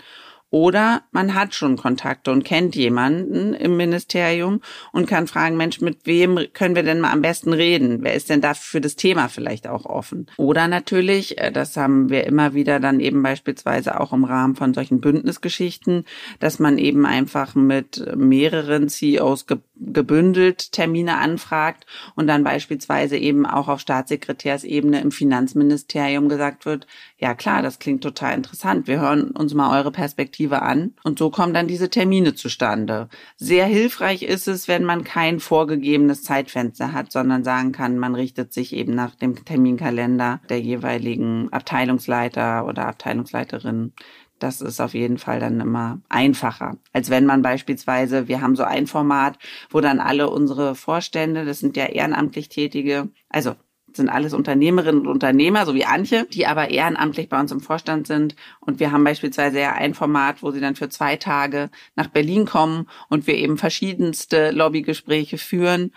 Oder 0.55 1.01
man 1.11 1.33
hat 1.33 1.53
schon 1.53 1.75
Kontakte 1.75 2.31
und 2.31 2.45
kennt 2.45 2.77
jemanden 2.77 3.53
im 3.53 3.75
Ministerium 3.75 4.61
und 4.93 5.05
kann 5.05 5.27
fragen, 5.27 5.57
Mensch, 5.57 5.81
mit 5.81 6.05
wem 6.05 6.39
können 6.53 6.77
wir 6.77 6.83
denn 6.83 7.01
mal 7.01 7.11
am 7.11 7.21
besten 7.21 7.51
reden? 7.51 7.97
Wer 8.03 8.13
ist 8.13 8.29
denn 8.29 8.39
da 8.39 8.53
für 8.53 8.79
das 8.79 8.95
Thema 8.95 9.27
vielleicht 9.27 9.67
auch 9.67 9.83
offen? 9.83 10.27
Oder 10.37 10.69
natürlich, 10.69 11.39
äh, 11.39 11.51
das 11.51 11.75
haben 11.75 12.09
wir 12.09 12.23
immer 12.23 12.53
wieder 12.53 12.79
dann 12.79 13.01
eben 13.01 13.21
beispielsweise 13.21 13.99
auch 13.99 14.13
im 14.13 14.23
Rahmen 14.23 14.55
von 14.55 14.73
solchen 14.73 15.01
Bündnisgeschichten, 15.01 16.05
dass 16.39 16.57
man 16.57 16.77
eben 16.77 17.05
einfach 17.05 17.53
mit 17.55 18.15
mehreren 18.15 18.87
CEOs 18.87 19.47
gebündelt 19.77 20.71
Termine 20.71 21.17
anfragt 21.17 21.85
und 22.15 22.27
dann 22.27 22.43
beispielsweise 22.43 23.17
eben 23.17 23.45
auch 23.45 23.67
auf 23.67 23.79
Staatssekretärsebene 23.79 25.01
im 25.01 25.11
Finanzministerium 25.11 26.29
gesagt 26.29 26.65
wird, 26.65 26.87
ja 27.17 27.33
klar, 27.33 27.61
das 27.61 27.79
klingt 27.79 28.03
total 28.03 28.35
interessant, 28.35 28.87
wir 28.87 28.99
hören 28.99 29.31
uns 29.31 29.53
mal 29.53 29.77
eure 29.77 29.91
Perspektive 29.91 30.61
an 30.61 30.93
und 31.03 31.19
so 31.19 31.29
kommen 31.29 31.53
dann 31.53 31.67
diese 31.67 31.89
Termine 31.89 32.35
zustande. 32.35 33.09
Sehr 33.37 33.65
hilfreich 33.65 34.23
ist 34.23 34.47
es, 34.47 34.67
wenn 34.67 34.83
man 34.83 35.03
kein 35.03 35.39
vorgegebenes 35.39 36.23
Zeitfenster 36.23 36.93
hat, 36.93 37.11
sondern 37.11 37.43
sagen 37.43 37.71
kann, 37.71 37.97
man 37.97 38.15
richtet 38.15 38.53
sich 38.53 38.73
eben 38.73 38.93
nach 38.93 39.15
dem 39.15 39.45
Terminkalender 39.45 40.41
der 40.49 40.61
jeweiligen 40.61 41.51
Abteilungsleiter 41.51 42.65
oder 42.65 42.87
Abteilungsleiterin 42.87 43.93
das 44.39 44.61
ist 44.61 44.81
auf 44.81 44.93
jeden 44.93 45.17
Fall 45.17 45.39
dann 45.39 45.59
immer 45.59 45.99
einfacher, 46.09 46.77
als 46.93 47.09
wenn 47.09 47.25
man 47.25 47.41
beispielsweise, 47.41 48.27
wir 48.27 48.41
haben 48.41 48.55
so 48.55 48.63
ein 48.63 48.87
Format, 48.87 49.37
wo 49.69 49.81
dann 49.81 49.99
alle 49.99 50.29
unsere 50.29 50.75
Vorstände, 50.75 51.45
das 51.45 51.59
sind 51.59 51.77
ja 51.77 51.85
ehrenamtlich 51.85 52.49
Tätige, 52.49 53.09
also 53.29 53.55
sind 53.95 54.09
alles 54.09 54.33
Unternehmerinnen 54.33 55.01
und 55.01 55.07
Unternehmer, 55.07 55.65
so 55.65 55.73
wie 55.73 55.85
Antje, 55.85 56.25
die 56.25 56.47
aber 56.47 56.69
ehrenamtlich 56.69 57.29
bei 57.29 57.39
uns 57.39 57.51
im 57.51 57.61
Vorstand 57.61 58.07
sind. 58.07 58.35
Und 58.59 58.79
wir 58.79 58.91
haben 58.91 59.03
beispielsweise 59.03 59.59
ja 59.59 59.73
ein 59.73 59.93
Format, 59.93 60.43
wo 60.43 60.51
sie 60.51 60.59
dann 60.59 60.75
für 60.75 60.89
zwei 60.89 61.15
Tage 61.15 61.69
nach 61.95 62.07
Berlin 62.07 62.45
kommen 62.45 62.87
und 63.09 63.27
wir 63.27 63.35
eben 63.35 63.57
verschiedenste 63.57 64.51
Lobbygespräche 64.51 65.37
führen. 65.37 65.93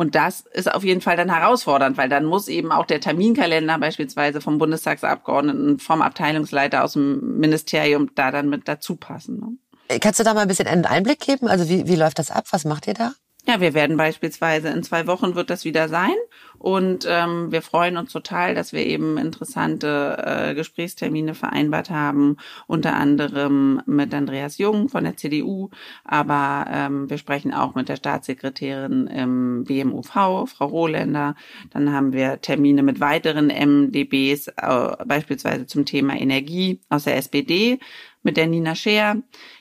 Und 0.00 0.14
das 0.14 0.40
ist 0.54 0.72
auf 0.72 0.82
jeden 0.82 1.02
Fall 1.02 1.18
dann 1.18 1.30
herausfordernd, 1.30 1.98
weil 1.98 2.08
dann 2.08 2.24
muss 2.24 2.48
eben 2.48 2.72
auch 2.72 2.86
der 2.86 3.02
Terminkalender 3.02 3.76
beispielsweise 3.76 4.40
vom 4.40 4.56
Bundestagsabgeordneten, 4.56 5.78
vom 5.78 6.00
Abteilungsleiter 6.00 6.82
aus 6.82 6.94
dem 6.94 7.38
Ministerium 7.38 8.08
da 8.14 8.30
dann 8.30 8.48
mit 8.48 8.66
dazu 8.66 8.96
passen. 8.96 9.58
Ne? 9.88 9.98
Kannst 10.00 10.18
du 10.18 10.24
da 10.24 10.32
mal 10.32 10.40
ein 10.40 10.48
bisschen 10.48 10.68
einen 10.68 10.86
Einblick 10.86 11.20
geben? 11.20 11.48
Also 11.48 11.68
wie, 11.68 11.86
wie 11.86 11.96
läuft 11.96 12.18
das 12.18 12.30
ab? 12.30 12.46
Was 12.50 12.64
macht 12.64 12.86
ihr 12.86 12.94
da? 12.94 13.12
Ja, 13.50 13.60
wir 13.60 13.74
werden 13.74 13.96
beispielsweise 13.96 14.68
in 14.68 14.84
zwei 14.84 15.08
Wochen 15.08 15.34
wird 15.34 15.50
das 15.50 15.64
wieder 15.64 15.88
sein. 15.88 16.14
Und 16.60 17.04
ähm, 17.08 17.50
wir 17.50 17.62
freuen 17.62 17.96
uns 17.96 18.12
total, 18.12 18.54
dass 18.54 18.72
wir 18.72 18.86
eben 18.86 19.18
interessante 19.18 20.22
äh, 20.24 20.54
Gesprächstermine 20.54 21.34
vereinbart 21.34 21.90
haben, 21.90 22.36
unter 22.68 22.94
anderem 22.94 23.82
mit 23.86 24.14
Andreas 24.14 24.58
Jung 24.58 24.88
von 24.88 25.02
der 25.02 25.16
CDU, 25.16 25.70
aber 26.04 26.66
ähm, 26.70 27.10
wir 27.10 27.16
sprechen 27.16 27.52
auch 27.52 27.74
mit 27.74 27.88
der 27.88 27.96
Staatssekretärin 27.96 29.06
im 29.06 29.64
BMUV, 29.64 30.46
Frau 30.46 30.66
Rohländer. 30.66 31.34
Dann 31.70 31.92
haben 31.92 32.12
wir 32.12 32.42
Termine 32.42 32.82
mit 32.82 33.00
weiteren 33.00 33.46
MDBs, 33.46 34.48
äh, 34.48 35.04
beispielsweise 35.06 35.66
zum 35.66 35.86
Thema 35.86 36.14
Energie 36.14 36.78
aus 36.90 37.04
der 37.04 37.16
SPD 37.16 37.80
mit 38.22 38.36
der 38.36 38.46
Nina 38.46 38.74
Scheer, 38.74 39.16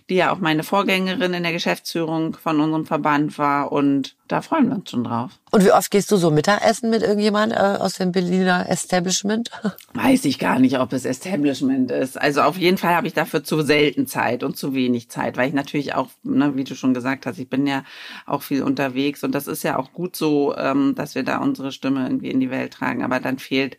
die 0.10 0.16
ja 0.16 0.32
auch 0.32 0.40
meine 0.40 0.64
Vorgängerin 0.64 1.34
in 1.34 1.44
der 1.44 1.54
Geschäftsführung 1.54 2.36
von 2.36 2.60
unserem 2.60 2.86
Verband 2.86 3.38
war 3.38 3.72
und 3.72 4.16
da 4.28 4.42
freuen 4.42 4.70
wir 4.70 4.76
uns 4.76 4.90
schon 4.92 5.04
drauf. 5.04 5.32
Und 5.52 5.64
wie 5.64 5.72
oft 5.72 5.90
gehst 5.90 6.12
du 6.12 6.18
so 6.18 6.30
Mittagessen 6.30 6.90
mit 6.90 7.02
irgendjemand 7.02 7.54
äh, 7.54 7.56
aus 7.56 7.94
dem 7.94 8.12
Berliner 8.12 8.68
Establishment? 8.70 9.50
Weiß 9.94 10.26
ich 10.26 10.40
gar 10.40 10.60
nicht, 10.60 10.80
ob 10.80 10.94
es 10.94 11.06
Establishment 11.06 11.90
ist. 11.90 12.20
Also 12.20 12.42
auf 12.42 12.58
jeden 12.58 12.78
Fall 12.78 12.96
habe 12.96 13.08
ich 13.08 13.14
dafür 13.14 13.44
zu 13.44 13.62
selten 13.62 14.08
Zeit 14.08 14.44
und 14.44 14.58
zu 14.58 14.74
wenig 14.74 15.10
Zeit, 15.10 15.38
weil 15.38 15.48
ich 15.48 15.56
natürlich 15.56 15.96
auch, 15.96 16.10
ne, 16.24 16.56
wie 16.56 16.64
du 16.64 16.76
schon 16.76 16.94
gesagt 16.94 17.26
hast, 17.26 17.40
ich 17.40 17.50
bin 17.50 17.66
ja 17.66 17.84
auch 18.26 18.44
viel 18.44 18.62
unterwegs 18.62 19.24
und 19.24 19.34
das 19.34 19.48
ist 19.48 19.64
ja 19.64 19.78
auch 19.78 19.94
gut 19.94 20.16
so, 20.16 20.56
ähm, 20.58 20.96
dass 20.96 21.16
wir 21.16 21.24
da 21.24 21.38
unsere 21.38 21.72
Stimme 21.72 22.04
irgendwie 22.04 22.30
in 22.32 22.40
die 22.40 22.52
Welt 22.52 22.74
tragen. 22.74 23.04
Aber 23.04 23.20
dann 23.20 23.40
fehlt 23.40 23.78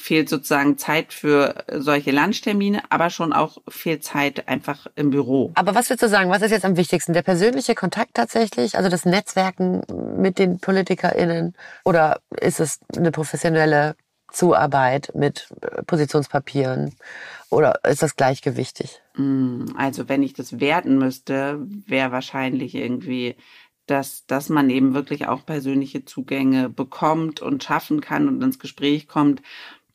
fehlt 0.00 0.28
sozusagen 0.28 0.78
Zeit 0.78 1.12
für 1.12 1.64
solche 1.72 2.10
Lunchtermine, 2.10 2.82
aber 2.88 3.10
schon 3.10 3.32
auch 3.32 3.58
viel 3.68 4.00
Zeit 4.00 4.48
einfach 4.48 4.86
im 4.96 5.10
Büro. 5.10 5.52
Aber 5.54 5.74
was 5.74 5.90
würdest 5.90 6.02
du 6.02 6.08
sagen, 6.08 6.30
was 6.30 6.42
ist 6.42 6.50
jetzt 6.50 6.64
am 6.64 6.76
wichtigsten? 6.76 7.12
Der 7.12 7.22
persönliche 7.22 7.74
Kontakt 7.74 8.14
tatsächlich, 8.14 8.76
also 8.76 8.88
das 8.88 9.04
Netzwerken 9.04 9.82
mit 10.16 10.38
den 10.38 10.58
PolitikerInnen 10.58 11.54
oder 11.84 12.20
ist 12.40 12.60
es 12.60 12.80
eine 12.96 13.12
professionelle 13.12 13.94
Zuarbeit 14.32 15.12
mit 15.14 15.48
Positionspapieren 15.86 16.94
oder 17.50 17.80
ist 17.84 18.02
das 18.02 18.16
gleichgewichtig? 18.16 19.02
Mm, 19.16 19.66
also 19.76 20.08
wenn 20.08 20.22
ich 20.22 20.32
das 20.32 20.60
werten 20.60 20.98
müsste, 20.98 21.58
wäre 21.86 22.12
wahrscheinlich 22.12 22.74
irgendwie 22.74 23.36
dass, 23.90 24.24
dass 24.26 24.48
man 24.48 24.70
eben 24.70 24.94
wirklich 24.94 25.26
auch 25.26 25.44
persönliche 25.44 26.04
Zugänge 26.04 26.68
bekommt 26.68 27.42
und 27.42 27.64
schaffen 27.64 28.00
kann 28.00 28.28
und 28.28 28.40
ins 28.40 28.60
Gespräch 28.60 29.08
kommt 29.08 29.42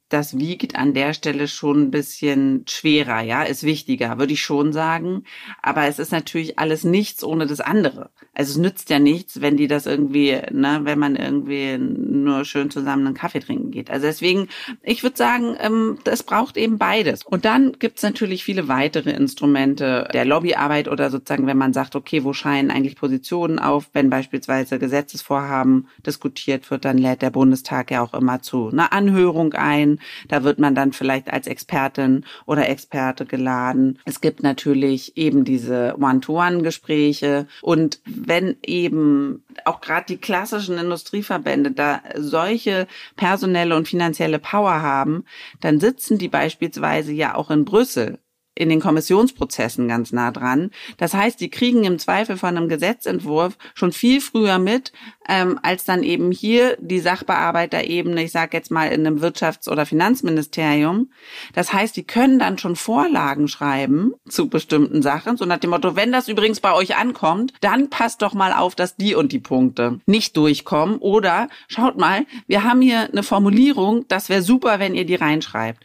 das 0.10 0.38
wiegt 0.38 0.76
an 0.76 0.94
der 0.94 1.14
Stelle 1.14 1.48
schon 1.48 1.84
ein 1.84 1.92
bisschen 1.92 2.64
schwerer, 2.68 3.22
ja, 3.22 3.42
ist 3.42 3.64
wichtiger, 3.64 4.20
würde 4.20 4.34
ich 4.34 4.42
schon 4.42 4.72
sagen. 4.72 5.24
Aber 5.64 5.86
es 5.88 5.98
ist 5.98 6.12
natürlich 6.12 6.60
alles 6.60 6.84
nichts 6.84 7.24
ohne 7.24 7.48
das 7.48 7.60
andere. 7.60 8.12
Also 8.34 8.52
es 8.52 8.58
nützt 8.58 8.90
ja 8.92 9.00
nichts, 9.00 9.42
wenn 9.42 9.58
die 9.58 9.68
das 9.68 9.88
irgendwie, 9.88 10.40
ne, 10.52 10.82
wenn 10.84 11.00
man 11.00 11.16
irgendwie 11.16 11.78
nur 11.80 12.46
schön 12.46 12.70
zusammen 12.70 13.08
einen 13.08 13.16
Kaffee 13.16 13.40
trinken 13.40 13.72
geht. 13.72 13.90
Also 13.90 14.06
deswegen, 14.06 14.48
ich 14.84 15.02
würde 15.02 15.18
sagen, 15.18 15.56
ähm, 15.60 15.98
das 16.04 16.22
braucht 16.22 16.56
eben 16.58 16.78
beides. 16.78 17.24
Und 17.26 17.46
dann 17.46 17.74
gibt's 17.80 18.04
natürlich 18.04 18.44
viele 18.44 18.68
weitere 18.68 19.12
Instrumente 19.12 20.08
der 20.14 20.26
Lobbyarbeit 20.26 20.88
oder 20.88 21.10
sozusagen, 21.10 21.48
wenn 21.48 21.58
man 21.58 21.74
sagt, 21.74 21.96
okay, 21.96 22.24
wo 22.24 22.34
scheinen 22.34 22.70
eigentlich 22.70 22.96
Positionen 22.96 23.58
auf, 23.58 23.90
wenn 23.94 24.12
beispielsweise 24.12 24.78
Gesetzesvorhaben 24.78 25.88
diskutiert 26.06 26.70
wird, 26.70 26.86
dann 26.86 27.00
lädt 27.00 27.24
der 27.24 27.32
Bundestag 27.32 27.90
ja 27.90 28.02
auch 28.02 28.14
immer 28.14 28.42
zu 28.42 28.70
einer 28.70 28.94
Anhörung 28.94 29.54
ein 29.54 29.95
da 30.28 30.44
wird 30.44 30.60
man 30.60 30.76
dann 30.76 30.94
vielleicht 30.94 31.32
als 31.32 31.48
Expertin 31.48 32.26
oder 32.46 32.70
Experte 32.70 33.26
geladen. 33.26 34.00
Es 34.06 34.22
gibt 34.22 34.44
natürlich 34.44 35.18
eben 35.18 35.46
diese 35.46 35.96
One-to-One-Gespräche. 36.00 37.48
Und 37.62 38.02
wenn 38.06 38.58
eben 38.64 39.44
auch 39.66 39.82
gerade 39.82 40.06
die 40.08 40.18
klassischen 40.18 40.78
Industrieverbände 40.78 41.72
da 41.72 42.02
solche 42.16 42.88
personelle 43.16 43.76
und 43.76 43.88
finanzielle 43.88 44.40
Power 44.40 44.82
haben, 44.82 45.26
dann 45.62 45.80
sitzen 45.80 46.18
die 46.18 46.30
beispielsweise 46.30 47.12
ja 47.12 47.36
auch 47.36 47.52
in 47.52 47.66
Brüssel 47.66 48.20
in 48.56 48.70
den 48.70 48.80
Kommissionsprozessen 48.80 49.88
ganz 49.88 50.12
nah 50.12 50.32
dran. 50.32 50.72
Das 50.98 51.14
heißt, 51.14 51.40
die 51.40 51.50
kriegen 51.50 51.84
im 51.84 52.00
Zweifel 52.00 52.38
von 52.38 52.56
einem 52.56 52.70
Gesetzentwurf 52.70 53.58
schon 53.74 53.92
viel 53.92 54.22
früher 54.22 54.60
mit, 54.60 54.94
ähm, 55.28 55.60
als 55.62 55.84
dann 55.84 56.04
eben 56.04 56.32
hier 56.32 56.78
die 56.80 57.00
Sachbearbeiterebene, 57.00 58.24
ich 58.24 58.32
sage 58.32 58.56
jetzt 58.56 58.72
mal 58.72 58.88
in 58.88 59.06
einem 59.06 59.22
Wirtschafts- 59.22 59.70
oder 59.70 59.86
Finanzministerium. 59.86 61.12
Das 61.54 61.74
heißt, 61.74 61.96
die 61.98 62.06
können 62.06 62.40
dann 62.40 62.58
schon 62.58 62.78
Vorlagen 62.78 63.48
schreiben 63.48 64.14
zu 64.30 64.48
bestimmten 64.48 65.02
Sachen, 65.02 65.36
so 65.36 65.46
nach 65.46 65.58
dem 65.58 65.72
Motto, 65.72 65.96
wenn 65.96 66.12
das 66.12 66.30
übrigens 66.30 66.62
bei 66.62 66.74
euch 66.74 66.96
ankommt, 66.96 67.54
dann 67.60 67.90
passt 67.90 68.22
doch 68.22 68.34
mal 68.34 68.54
auf, 68.54 68.76
dass 68.76 68.96
die 68.96 69.16
und 69.16 69.32
die 69.34 69.40
Punkte 69.40 70.00
nicht 70.06 70.38
durchkommen. 70.38 70.98
Oder 71.00 71.50
schaut 71.68 71.98
mal, 71.98 72.26
wir 72.48 72.64
haben 72.64 72.82
hier 72.82 73.10
eine 73.12 73.24
Formulierung, 73.24 74.08
das 74.08 74.30
wäre 74.30 74.42
super, 74.42 74.80
wenn 74.80 74.96
ihr 74.96 75.06
die 75.06 75.16
reinschreibt 75.16 75.84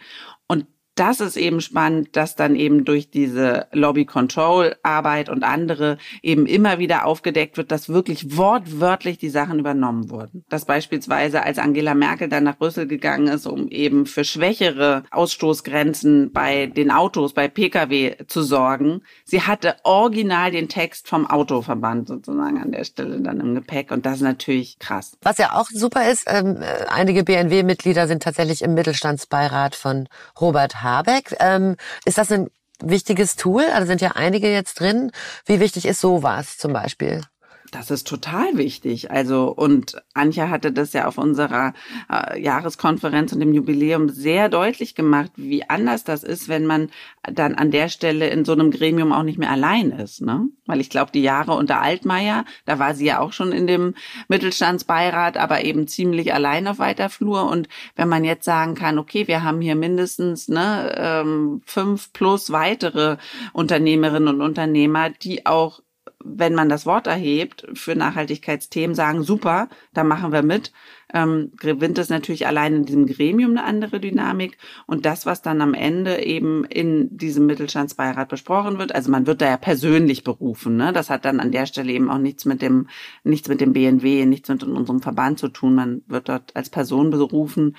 das 0.95 1.21
ist 1.21 1.37
eben 1.37 1.61
spannend, 1.61 2.17
dass 2.17 2.37
dann 2.37 2.55
eben 2.55 2.85
durch 2.85 3.11
diese 3.11 3.67
Lobby-Control-Arbeit 3.73 5.29
und 5.29 5.45
andere 5.45 5.99
eben 6.23 6.47
immer 6.47 6.79
wieder 6.79 7.07
aufgedeckt 7.07 7.57
wird, 7.57 7.71
dass 7.71 7.89
wirklich 7.89 8.37
wortwörtlich 8.37 9.19
die 9.19 9.31
Sachen 9.31 9.61
übernommen 9.61 10.11
wurden. 10.11 10.45
Dass 10.49 10.65
beispielsweise, 10.65 11.43
als 11.43 11.59
Angela 11.59 11.95
Merkel 11.95 12.29
dann 12.29 12.45
nach 12.45 12.59
Brüssel 12.59 12.87
gegangen 12.87 13.29
ist, 13.29 13.47
um 13.47 13.69
eben 13.69 14.07
für 14.07 14.25
schwächere 14.25 15.05
Ausstoßgrenzen 15.11 16.33
bei 16.33 16.67
den 16.67 16.91
Autos, 16.91 17.33
bei 17.33 17.49
Pkw 17.49 18.27
zu 18.27 18.43
sorgen, 18.43 19.03
sie 19.25 19.43
hatte 19.43 19.77
original 19.85 20.51
den 20.51 20.69
Text 20.69 21.09
vom 21.09 21.27
Autoverband 21.27 22.09
sozusagen 22.09 22.61
an 22.61 22.73
der 22.73 22.85
Stelle 22.85 23.21
dann 23.21 23.41
im 23.41 23.55
Gepäck 23.55 23.91
und 23.91 24.05
das 24.05 24.17
ist 24.17 24.23
natürlich 24.23 24.79
krass. 24.79 25.17
Was 25.23 25.39
ja 25.39 25.53
auch 25.55 25.67
super 25.73 26.11
ist, 26.11 26.25
ähm, 26.27 26.57
äh, 26.61 26.85
einige 26.89 27.25
BNW-Mitglieder 27.25 28.07
sind 28.07 28.23
tatsächlich 28.23 28.63
im 28.63 28.75
Mittelstandsbeirat 28.75 29.75
von 29.75 30.09
Robert. 30.41 30.80
Habeck. 30.83 31.37
Ähm, 31.41 31.77
ist 32.05 32.19
das 32.19 32.33
ein 32.33 32.49
wichtiges 32.83 33.37
Tool? 33.37 33.65
Also 33.75 33.87
sind 33.87 34.01
ja 34.01 34.13
einige 34.13 34.51
jetzt 34.51 34.81
drin. 34.81 35.13
Wie 35.47 35.61
wichtig 35.61 35.87
ist 35.87 36.01
sowas 36.01 36.59
zum 36.59 36.73
Beispiel? 36.73 37.23
Das 37.71 37.93
ist 37.93 38.09
total 38.09 38.57
wichtig. 38.57 39.13
Also, 39.13 39.49
und 39.49 40.03
Anja 40.13 40.49
hatte 40.49 40.73
das 40.73 40.93
ja 40.93 41.07
auf 41.07 41.19
unserer 41.19 41.73
äh, 42.11 42.41
Jahreskonferenz 42.41 43.33
und 43.33 43.39
dem 43.39 43.55
Jubiläum 43.55 44.09
sehr 44.09 44.49
deutlich 44.49 44.97
gemacht, 44.97 45.31
wie 45.37 45.69
anders 45.69 46.03
das 46.03 46.25
ist, 46.25 46.49
wenn 46.49 46.67
man 46.67 46.91
dann 47.23 47.55
an 47.55 47.71
der 47.71 47.89
Stelle 47.89 48.29
in 48.29 48.45
so 48.45 48.53
einem 48.53 48.73
Gremium 48.73 49.13
auch 49.13 49.23
nicht 49.23 49.39
mehr 49.39 49.51
allein 49.51 49.93
ist, 49.93 50.21
ne? 50.21 50.49
Weil 50.67 50.81
ich 50.81 50.91
glaube, 50.91 51.13
die 51.13 51.23
Jahre 51.23 51.53
unter 51.53 51.81
Altmaier, 51.81 52.45
da 52.65 52.81
war 52.81 52.95
sie 52.95 53.07
ja 53.07 53.21
auch 53.21 53.33
schon 53.33 53.53
in 53.53 53.69
dem 53.69 53.95
Mittelstandsbeirat, 54.29 55.37
aber 55.37 55.65
eben 55.65 55.87
ziemlich 55.87 56.35
allein 56.35 56.67
auf 56.67 56.81
weiter 56.81 57.09
Flur. 57.09 57.49
Und 57.49 57.69
wenn 57.95 58.09
man 58.09 58.25
jetzt 58.25 58.45
sagen 58.45 58.75
kann, 58.75 58.99
okay, 58.99 59.29
wir 59.29 59.45
haben 59.45 59.61
hier 59.61 59.77
mindestens 59.77 60.49
ne, 60.49 60.93
ähm, 60.97 61.63
fünf 61.67 62.13
plus 62.13 62.51
weitere 62.51 63.17
Unternehmerinnen 63.53 64.29
und 64.35 64.41
Unternehmer, 64.41 65.11
die 65.11 65.47
auch 65.47 65.81
wenn 66.23 66.55
man 66.55 66.69
das 66.69 66.87
Wort 66.87 67.07
erhebt 67.07 67.67
für 67.75 67.97
Nachhaltigkeitsthemen, 67.97 68.95
sagen, 68.95 69.23
super, 69.23 69.69
da 69.95 70.05
machen 70.05 70.33
wir 70.33 70.43
mit, 70.43 70.73
ähm, 71.15 71.53
gewinnt 71.59 71.99
es 71.99 72.11
natürlich 72.11 72.47
allein 72.47 72.75
in 72.75 72.85
diesem 72.85 73.07
Gremium 73.07 73.53
eine 73.53 73.65
andere 73.65 74.01
Dynamik. 74.01 74.59
Und 74.87 75.07
das, 75.07 75.27
was 75.27 75.43
dann 75.43 75.63
am 75.63 75.75
Ende 75.75 76.23
eben 76.23 76.65
in 76.65 77.17
diesem 77.17 77.47
Mittelstandsbeirat 77.47 78.29
besprochen 78.29 78.79
wird, 78.79 78.95
also 78.95 79.11
man 79.11 79.27
wird 79.27 79.41
da 79.41 79.49
ja 79.49 79.57
persönlich 79.57 80.23
berufen. 80.23 80.77
Ne? 80.77 80.93
Das 80.93 81.11
hat 81.11 81.25
dann 81.25 81.41
an 81.41 81.53
der 81.53 81.67
Stelle 81.67 81.93
eben 81.93 82.11
auch 82.11 82.19
nichts 82.19 82.45
mit 82.45 82.63
dem, 82.63 82.89
nichts 83.25 83.49
mit 83.49 83.61
dem 83.61 83.73
BNW, 83.73 84.27
nichts 84.27 84.49
mit 84.49 84.63
unserem 84.63 85.01
Verband 85.01 85.39
zu 85.39 85.49
tun. 85.49 85.75
Man 85.75 86.03
wird 86.07 86.29
dort 86.29 86.55
als 86.55 86.71
Person 86.71 87.11
berufen. 87.11 87.77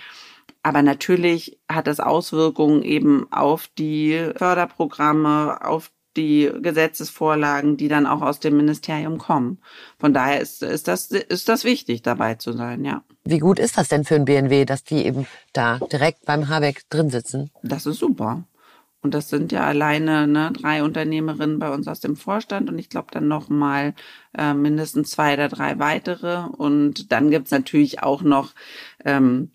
Aber 0.64 0.82
natürlich 0.84 1.60
hat 1.70 1.88
das 1.88 2.00
Auswirkungen 2.00 2.84
eben 2.84 3.32
auf 3.32 3.68
die 3.78 4.32
Förderprogramme, 4.36 5.64
auf 5.64 5.92
die 6.18 6.52
Gesetzesvorlagen, 6.62 7.78
die 7.78 7.88
dann 7.88 8.06
auch 8.06 8.22
aus 8.22 8.40
dem 8.40 8.58
Ministerium 8.58 9.18
kommen. 9.18 9.60
Von 10.00 10.14
daher 10.14 10.42
ist, 10.42 10.64
ist, 10.64 10.88
das, 10.88 11.12
ist 11.12 11.50
das 11.50 11.64
wichtig, 11.64 12.02
dabei 12.02 12.36
zu 12.36 12.54
sein, 12.54 12.84
ja. 12.84 13.04
Wie 13.24 13.40
gut 13.40 13.60
ist 13.60 13.78
das 13.78 13.88
denn 13.88 14.04
für 14.04 14.16
ein 14.16 14.26
BNW, 14.26 14.66
dass 14.66 14.84
die 14.84 15.06
eben 15.06 15.28
da 15.54 15.80
direkt 15.92 16.26
beim 16.26 16.50
Habeck 16.50 16.90
drin 16.90 17.10
sitzen? 17.10 17.52
Das 17.64 17.86
ist 17.86 18.00
super. 18.00 18.44
Und 19.04 19.16
das 19.16 19.30
sind 19.30 19.52
ja 19.52 19.66
alleine 19.66 20.28
ne, 20.28 20.52
drei 20.54 20.84
Unternehmerinnen 20.84 21.58
bei 21.58 21.72
uns 21.72 21.88
aus 21.88 22.02
dem 22.02 22.16
Vorstand 22.16 22.70
und 22.70 22.78
ich 22.78 22.90
glaube 22.90 23.08
dann 23.12 23.28
noch 23.28 23.50
mal 23.50 23.96
äh, 24.38 24.54
mindestens 24.54 25.10
zwei 25.10 25.34
oder 25.34 25.50
drei 25.50 25.80
weitere. 25.80 26.46
Und 26.46 27.12
dann 27.12 27.32
gibt's 27.32 27.50
natürlich 27.50 28.04
auch 28.04 28.22
noch 28.22 28.54
ähm, 29.04 29.52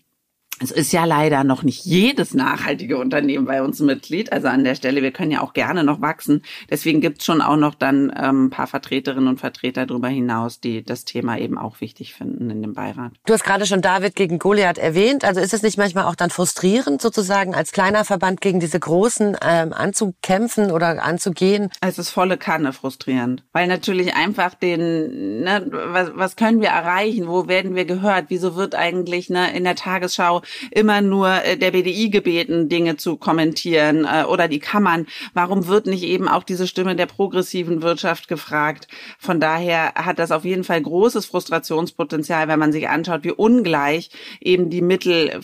es 0.59 0.71
ist 0.71 0.91
ja 0.91 1.05
leider 1.05 1.43
noch 1.43 1.63
nicht 1.63 1.85
jedes 1.85 2.33
nachhaltige 2.33 2.97
Unternehmen 2.97 3.45
bei 3.45 3.61
uns 3.61 3.79
Mitglied. 3.79 4.31
Also 4.31 4.47
an 4.47 4.63
der 4.63 4.75
Stelle, 4.75 5.01
wir 5.01 5.11
können 5.11 5.31
ja 5.31 5.41
auch 5.41 5.53
gerne 5.53 5.83
noch 5.83 6.01
wachsen. 6.01 6.41
Deswegen 6.69 7.01
gibt's 7.01 7.25
schon 7.25 7.41
auch 7.41 7.57
noch 7.57 7.75
dann 7.75 8.11
ähm, 8.17 8.45
ein 8.45 8.49
paar 8.49 8.67
Vertreterinnen 8.67 9.27
und 9.27 9.39
Vertreter 9.39 9.85
darüber 9.85 10.07
hinaus, 10.07 10.59
die 10.59 10.83
das 10.83 11.05
Thema 11.05 11.37
eben 11.37 11.57
auch 11.57 11.79
wichtig 11.81 12.13
finden 12.15 12.49
in 12.49 12.61
dem 12.61 12.73
Beirat. 12.73 13.11
Du 13.25 13.33
hast 13.33 13.43
gerade 13.43 13.65
schon 13.65 13.81
David 13.81 14.15
gegen 14.15 14.39
Goliath 14.39 14.77
erwähnt. 14.77 15.23
Also 15.23 15.41
ist 15.41 15.53
es 15.53 15.61
nicht 15.61 15.77
manchmal 15.77 16.05
auch 16.05 16.15
dann 16.15 16.29
frustrierend, 16.29 17.01
sozusagen 17.01 17.53
als 17.53 17.71
kleiner 17.71 18.03
Verband 18.03 18.41
gegen 18.41 18.59
diese 18.59 18.79
Großen 18.79 19.37
ähm, 19.41 19.73
anzukämpfen 19.73 20.71
oder 20.71 21.03
anzugehen? 21.03 21.69
Es 21.81 21.99
ist 21.99 22.09
volle 22.09 22.37
Kanne 22.37 22.73
frustrierend, 22.73 23.43
weil 23.53 23.67
natürlich 23.67 24.15
einfach 24.15 24.55
den, 24.55 25.41
ne, 25.41 25.67
was, 25.69 26.11
was 26.15 26.35
können 26.35 26.61
wir 26.61 26.69
erreichen? 26.69 27.27
Wo 27.27 27.47
werden 27.47 27.75
wir 27.75 27.85
gehört? 27.85 28.25
Wieso 28.29 28.55
wird 28.55 28.73
eigentlich 28.73 29.29
ne, 29.29 29.55
in 29.55 29.63
der 29.63 29.75
Tagesschau 29.75 30.41
immer 30.71 31.01
nur 31.01 31.29
äh, 31.43 31.57
der 31.57 31.71
BDI 31.71 32.09
gebeten, 32.09 32.69
Dinge 32.69 32.97
zu 32.97 33.17
kommentieren 33.17 34.05
äh, 34.05 34.23
oder 34.23 34.47
die 34.47 34.59
Kammern. 34.59 35.07
Warum 35.33 35.67
wird 35.67 35.87
nicht 35.87 36.03
eben 36.03 36.27
auch 36.27 36.43
diese 36.43 36.67
Stimme 36.67 36.95
der 36.95 37.05
progressiven 37.05 37.81
Wirtschaft 37.81 38.27
gefragt? 38.27 38.87
Von 39.19 39.39
daher 39.39 39.93
hat 39.95 40.19
das 40.19 40.31
auf 40.31 40.45
jeden 40.45 40.63
Fall 40.63 40.81
großes 40.81 41.25
Frustrationspotenzial, 41.25 42.47
wenn 42.47 42.59
man 42.59 42.71
sich 42.71 42.89
anschaut, 42.89 43.23
wie 43.23 43.31
ungleich 43.31 44.09
eben 44.39 44.69
die 44.69 44.81
Mittel 44.81 45.39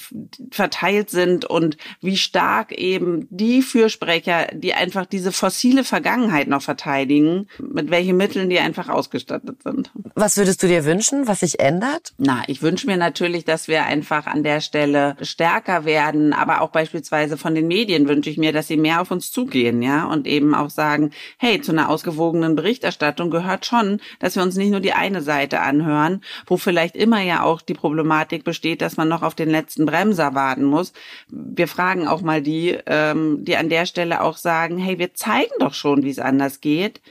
verteilt 0.51 1.09
sind 1.09 1.45
und 1.45 1.77
wie 2.01 2.17
stark 2.17 2.71
eben 2.71 3.27
die 3.29 3.61
Fürsprecher, 3.61 4.47
die 4.53 4.73
einfach 4.73 5.05
diese 5.05 5.31
fossile 5.31 5.83
Vergangenheit 5.83 6.47
noch 6.47 6.61
verteidigen, 6.61 7.47
mit 7.59 7.89
welchen 7.91 8.17
Mitteln 8.17 8.49
die 8.49 8.59
einfach 8.59 8.89
ausgestattet 8.89 9.63
sind. 9.63 9.91
Was 10.15 10.37
würdest 10.37 10.63
du 10.63 10.67
dir 10.67 10.85
wünschen, 10.85 11.27
was 11.27 11.41
sich 11.41 11.59
ändert? 11.59 12.13
Na, 12.17 12.43
ich 12.47 12.61
wünsche 12.61 12.87
mir 12.87 12.97
natürlich, 12.97 13.45
dass 13.45 13.67
wir 13.67 13.85
einfach 13.85 14.27
an 14.27 14.43
der 14.43 14.61
Stelle 14.61 14.92
Stelle 14.93 15.15
stärker 15.21 15.85
werden, 15.85 16.33
aber 16.33 16.61
auch 16.61 16.69
beispielsweise 16.69 17.37
von 17.37 17.55
den 17.55 17.67
Medien 17.67 18.07
wünsche 18.07 18.29
ich 18.29 18.37
mir, 18.37 18.53
dass 18.53 18.67
sie 18.67 18.77
mehr 18.77 19.01
auf 19.01 19.11
uns 19.11 19.31
zugehen, 19.31 19.81
ja, 19.81 20.05
und 20.05 20.27
eben 20.27 20.53
auch 20.53 20.69
sagen, 20.69 21.11
hey, 21.37 21.61
zu 21.61 21.71
einer 21.71 21.89
ausgewogenen 21.89 22.55
Berichterstattung 22.55 23.31
gehört 23.31 23.65
schon, 23.65 23.99
dass 24.19 24.35
wir 24.35 24.43
uns 24.43 24.55
nicht 24.55 24.69
nur 24.69 24.79
die 24.79 24.93
eine 24.93 25.21
Seite 25.21 25.61
anhören, 25.61 26.21
wo 26.45 26.57
vielleicht 26.57 26.95
immer 26.95 27.21
ja 27.21 27.43
auch 27.43 27.61
die 27.61 27.73
Problematik 27.73 28.43
besteht, 28.43 28.81
dass 28.81 28.97
man 28.97 29.09
noch 29.09 29.23
auf 29.23 29.35
den 29.35 29.49
letzten 29.49 29.85
Bremser 29.85 30.35
warten 30.35 30.63
muss. 30.63 30.93
Wir 31.27 31.67
fragen 31.67 32.07
auch 32.07 32.21
mal 32.21 32.41
die, 32.41 32.77
ähm, 32.85 33.43
die 33.43 33.57
an 33.57 33.69
der 33.69 33.85
Stelle 33.85 34.21
auch 34.21 34.37
sagen, 34.37 34.77
hey, 34.77 34.99
wir 34.99 35.13
zeigen 35.15 35.53
doch 35.59 35.73
schon, 35.73 36.03
wie 36.03 36.11
es 36.11 36.19
anders 36.19 36.61
geht 36.61 37.01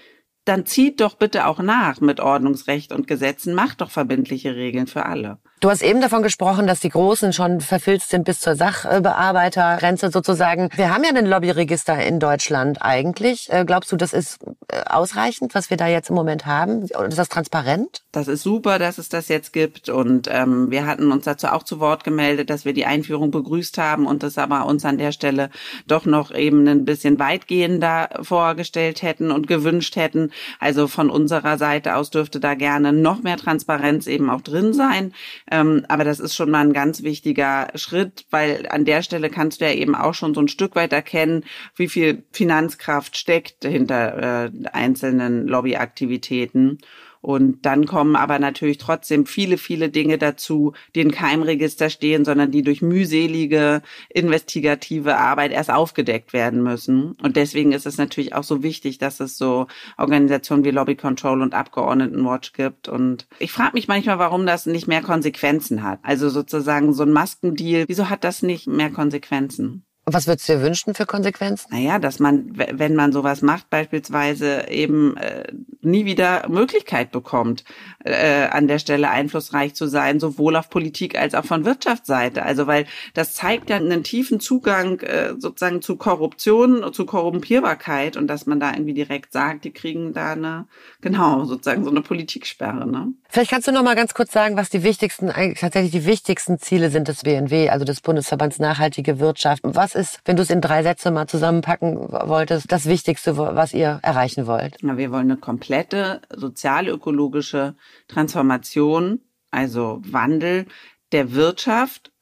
dann 0.44 0.66
zieht 0.66 1.00
doch 1.00 1.14
bitte 1.14 1.46
auch 1.46 1.60
nach 1.60 2.00
mit 2.00 2.18
Ordnungsrecht 2.18 2.90
und 2.90 3.06
Gesetzen, 3.06 3.54
macht 3.54 3.80
doch 3.80 3.92
verbindliche 3.92 4.56
Regeln 4.56 4.88
für 4.88 5.06
alle. 5.06 5.38
Du 5.62 5.70
hast 5.70 5.80
eben 5.80 6.00
davon 6.00 6.24
gesprochen, 6.24 6.66
dass 6.66 6.80
die 6.80 6.88
Großen 6.88 7.32
schon 7.32 7.60
verfilzt 7.60 8.10
sind 8.10 8.24
bis 8.24 8.40
zur 8.40 8.56
Sachbearbeitergrenze 8.56 10.10
sozusagen. 10.10 10.68
Wir 10.74 10.92
haben 10.92 11.04
ja 11.04 11.10
ein 11.14 11.24
Lobbyregister 11.24 12.04
in 12.04 12.18
Deutschland 12.18 12.82
eigentlich. 12.82 13.48
Äh, 13.48 13.64
glaubst 13.64 13.92
du, 13.92 13.96
das 13.96 14.12
ist 14.12 14.40
äh, 14.66 14.82
ausreichend, 14.90 15.54
was 15.54 15.70
wir 15.70 15.76
da 15.76 15.86
jetzt 15.86 16.10
im 16.10 16.16
Moment 16.16 16.46
haben? 16.46 16.82
Ist 16.82 17.16
das 17.16 17.28
transparent? 17.28 18.02
Das 18.10 18.26
ist 18.26 18.42
super, 18.42 18.80
dass 18.80 18.98
es 18.98 19.08
das 19.08 19.28
jetzt 19.28 19.52
gibt. 19.52 19.88
Und 19.88 20.28
ähm, 20.28 20.72
wir 20.72 20.84
hatten 20.84 21.12
uns 21.12 21.26
dazu 21.26 21.46
auch 21.46 21.62
zu 21.62 21.78
Wort 21.78 22.02
gemeldet, 22.02 22.50
dass 22.50 22.64
wir 22.64 22.72
die 22.72 22.86
Einführung 22.86 23.30
begrüßt 23.30 23.78
haben 23.78 24.08
und 24.08 24.24
das 24.24 24.38
aber 24.38 24.66
uns 24.66 24.84
an 24.84 24.98
der 24.98 25.12
Stelle 25.12 25.48
doch 25.86 26.06
noch 26.06 26.34
eben 26.34 26.66
ein 26.66 26.84
bisschen 26.84 27.20
weitgehender 27.20 28.08
vorgestellt 28.22 29.02
hätten 29.02 29.30
und 29.30 29.46
gewünscht 29.46 29.94
hätten. 29.94 30.32
Also 30.58 30.88
von 30.88 31.08
unserer 31.08 31.56
Seite 31.56 31.94
aus 31.94 32.10
dürfte 32.10 32.40
da 32.40 32.54
gerne 32.54 32.92
noch 32.92 33.22
mehr 33.22 33.36
Transparenz 33.36 34.08
eben 34.08 34.28
auch 34.28 34.40
drin 34.40 34.72
sein. 34.72 35.14
Ähm, 35.52 35.84
aber 35.88 36.04
das 36.04 36.18
ist 36.18 36.34
schon 36.34 36.50
mal 36.50 36.64
ein 36.64 36.72
ganz 36.72 37.02
wichtiger 37.02 37.68
Schritt, 37.74 38.24
weil 38.30 38.66
an 38.70 38.86
der 38.86 39.02
Stelle 39.02 39.28
kannst 39.28 39.60
du 39.60 39.66
ja 39.66 39.72
eben 39.72 39.94
auch 39.94 40.14
schon 40.14 40.32
so 40.32 40.40
ein 40.40 40.48
Stück 40.48 40.74
weit 40.76 40.94
erkennen, 40.94 41.44
wie 41.76 41.88
viel 41.88 42.24
Finanzkraft 42.32 43.18
steckt 43.18 43.62
hinter 43.62 44.46
äh, 44.46 44.50
einzelnen 44.72 45.46
Lobbyaktivitäten. 45.46 46.78
Und 47.22 47.64
dann 47.64 47.86
kommen 47.86 48.16
aber 48.16 48.40
natürlich 48.40 48.78
trotzdem 48.78 49.26
viele, 49.26 49.56
viele 49.56 49.88
Dinge 49.90 50.18
dazu, 50.18 50.72
die 50.94 51.00
in 51.00 51.12
keinem 51.12 51.44
Register 51.44 51.88
stehen, 51.88 52.24
sondern 52.24 52.50
die 52.50 52.62
durch 52.62 52.82
mühselige 52.82 53.80
investigative 54.10 55.16
Arbeit 55.16 55.52
erst 55.52 55.70
aufgedeckt 55.70 56.32
werden 56.32 56.62
müssen. 56.64 57.12
Und 57.22 57.36
deswegen 57.36 57.72
ist 57.72 57.86
es 57.86 57.96
natürlich 57.96 58.34
auch 58.34 58.42
so 58.42 58.64
wichtig, 58.64 58.98
dass 58.98 59.20
es 59.20 59.38
so 59.38 59.68
Organisationen 59.96 60.64
wie 60.64 60.72
Lobby 60.72 60.96
Control 60.96 61.42
und 61.42 61.54
Abgeordnetenwatch 61.54 62.54
gibt. 62.54 62.88
Und 62.88 63.28
ich 63.38 63.52
frage 63.52 63.74
mich 63.74 63.86
manchmal, 63.86 64.18
warum 64.18 64.44
das 64.44 64.66
nicht 64.66 64.88
mehr 64.88 65.00
Konsequenzen 65.00 65.84
hat. 65.84 66.00
Also 66.02 66.28
sozusagen 66.28 66.92
so 66.92 67.04
ein 67.04 67.12
Maskendeal, 67.12 67.84
wieso 67.86 68.10
hat 68.10 68.24
das 68.24 68.42
nicht 68.42 68.66
mehr 68.66 68.90
Konsequenzen? 68.90 69.84
Was 70.04 70.26
würdest 70.26 70.48
du 70.48 70.54
dir 70.54 70.62
wünschen 70.62 70.94
für 70.94 71.06
Konsequenzen? 71.06 71.68
Naja, 71.70 72.00
dass 72.00 72.18
man, 72.18 72.50
wenn 72.56 72.96
man 72.96 73.12
sowas 73.12 73.40
macht, 73.40 73.70
beispielsweise 73.70 74.68
eben 74.68 75.16
äh, 75.16 75.44
nie 75.80 76.04
wieder 76.04 76.48
Möglichkeit 76.48 77.12
bekommt, 77.12 77.62
äh, 78.04 78.46
an 78.46 78.66
der 78.66 78.80
Stelle 78.80 79.10
einflussreich 79.10 79.74
zu 79.74 79.86
sein, 79.86 80.18
sowohl 80.18 80.56
auf 80.56 80.70
Politik 80.70 81.16
als 81.16 81.36
auch 81.36 81.44
von 81.44 81.64
Wirtschaftsseite. 81.64 82.42
Also 82.42 82.66
weil 82.66 82.86
das 83.14 83.34
zeigt 83.34 83.70
ja 83.70 83.76
einen 83.76 84.02
tiefen 84.02 84.40
Zugang 84.40 84.98
äh, 85.00 85.34
sozusagen 85.38 85.82
zu 85.82 85.94
Korruption, 85.94 86.92
zu 86.92 87.06
Korrumpierbarkeit 87.06 88.16
und 88.16 88.26
dass 88.26 88.46
man 88.46 88.58
da 88.58 88.72
irgendwie 88.72 88.94
direkt 88.94 89.32
sagt, 89.32 89.64
die 89.64 89.72
kriegen 89.72 90.12
da 90.12 90.32
eine, 90.32 90.66
genau, 91.00 91.44
sozusagen 91.44 91.84
so 91.84 91.90
eine 91.90 92.02
Politiksperre. 92.02 92.88
Ne? 92.88 93.12
Vielleicht 93.28 93.50
kannst 93.50 93.68
du 93.68 93.72
noch 93.72 93.84
mal 93.84 93.94
ganz 93.94 94.14
kurz 94.14 94.32
sagen, 94.32 94.56
was 94.56 94.68
die 94.68 94.82
wichtigsten, 94.82 95.30
eigentlich 95.30 95.60
tatsächlich 95.60 95.92
die 95.92 96.06
wichtigsten 96.06 96.58
Ziele 96.58 96.90
sind 96.90 97.06
des 97.06 97.22
BNW, 97.22 97.68
also 97.68 97.84
des 97.84 98.00
Bundesverbands 98.00 98.58
Nachhaltige 98.58 99.20
Wirtschaft. 99.20 99.62
Was 99.64 99.91
was 99.94 100.12
ist, 100.12 100.20
wenn 100.24 100.36
du 100.36 100.42
es 100.42 100.50
in 100.50 100.60
drei 100.60 100.82
Sätze 100.82 101.10
mal 101.10 101.26
zusammenpacken 101.26 101.96
wolltest, 102.10 102.70
das 102.70 102.86
Wichtigste, 102.86 103.36
was 103.36 103.72
ihr 103.72 104.00
erreichen 104.02 104.46
wollt? 104.46 104.76
Ja, 104.82 104.96
wir 104.96 105.10
wollen 105.10 105.30
eine 105.30 105.36
komplette 105.36 106.20
sozialökologische 106.34 107.74
Transformation, 108.08 109.20
also 109.50 110.00
Wandel 110.04 110.66
der 111.12 111.32
Wirtschaft, 111.32 112.12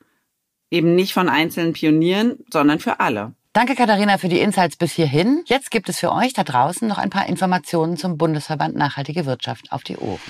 eben 0.70 0.94
nicht 0.94 1.12
von 1.12 1.28
einzelnen 1.28 1.72
Pionieren, 1.72 2.38
sondern 2.52 2.78
für 2.78 3.00
alle. 3.00 3.34
Danke, 3.52 3.74
Katharina, 3.74 4.16
für 4.18 4.28
die 4.28 4.38
Insights 4.38 4.76
bis 4.76 4.92
hierhin. 4.92 5.42
Jetzt 5.46 5.72
gibt 5.72 5.88
es 5.88 5.98
für 5.98 6.12
euch 6.12 6.32
da 6.32 6.44
draußen 6.44 6.86
noch 6.86 6.98
ein 6.98 7.10
paar 7.10 7.28
Informationen 7.28 7.96
zum 7.96 8.16
Bundesverband 8.16 8.76
Nachhaltige 8.76 9.26
Wirtschaft 9.26 9.72
auf 9.72 9.82
die 9.82 9.96
Ohren. 9.96 10.20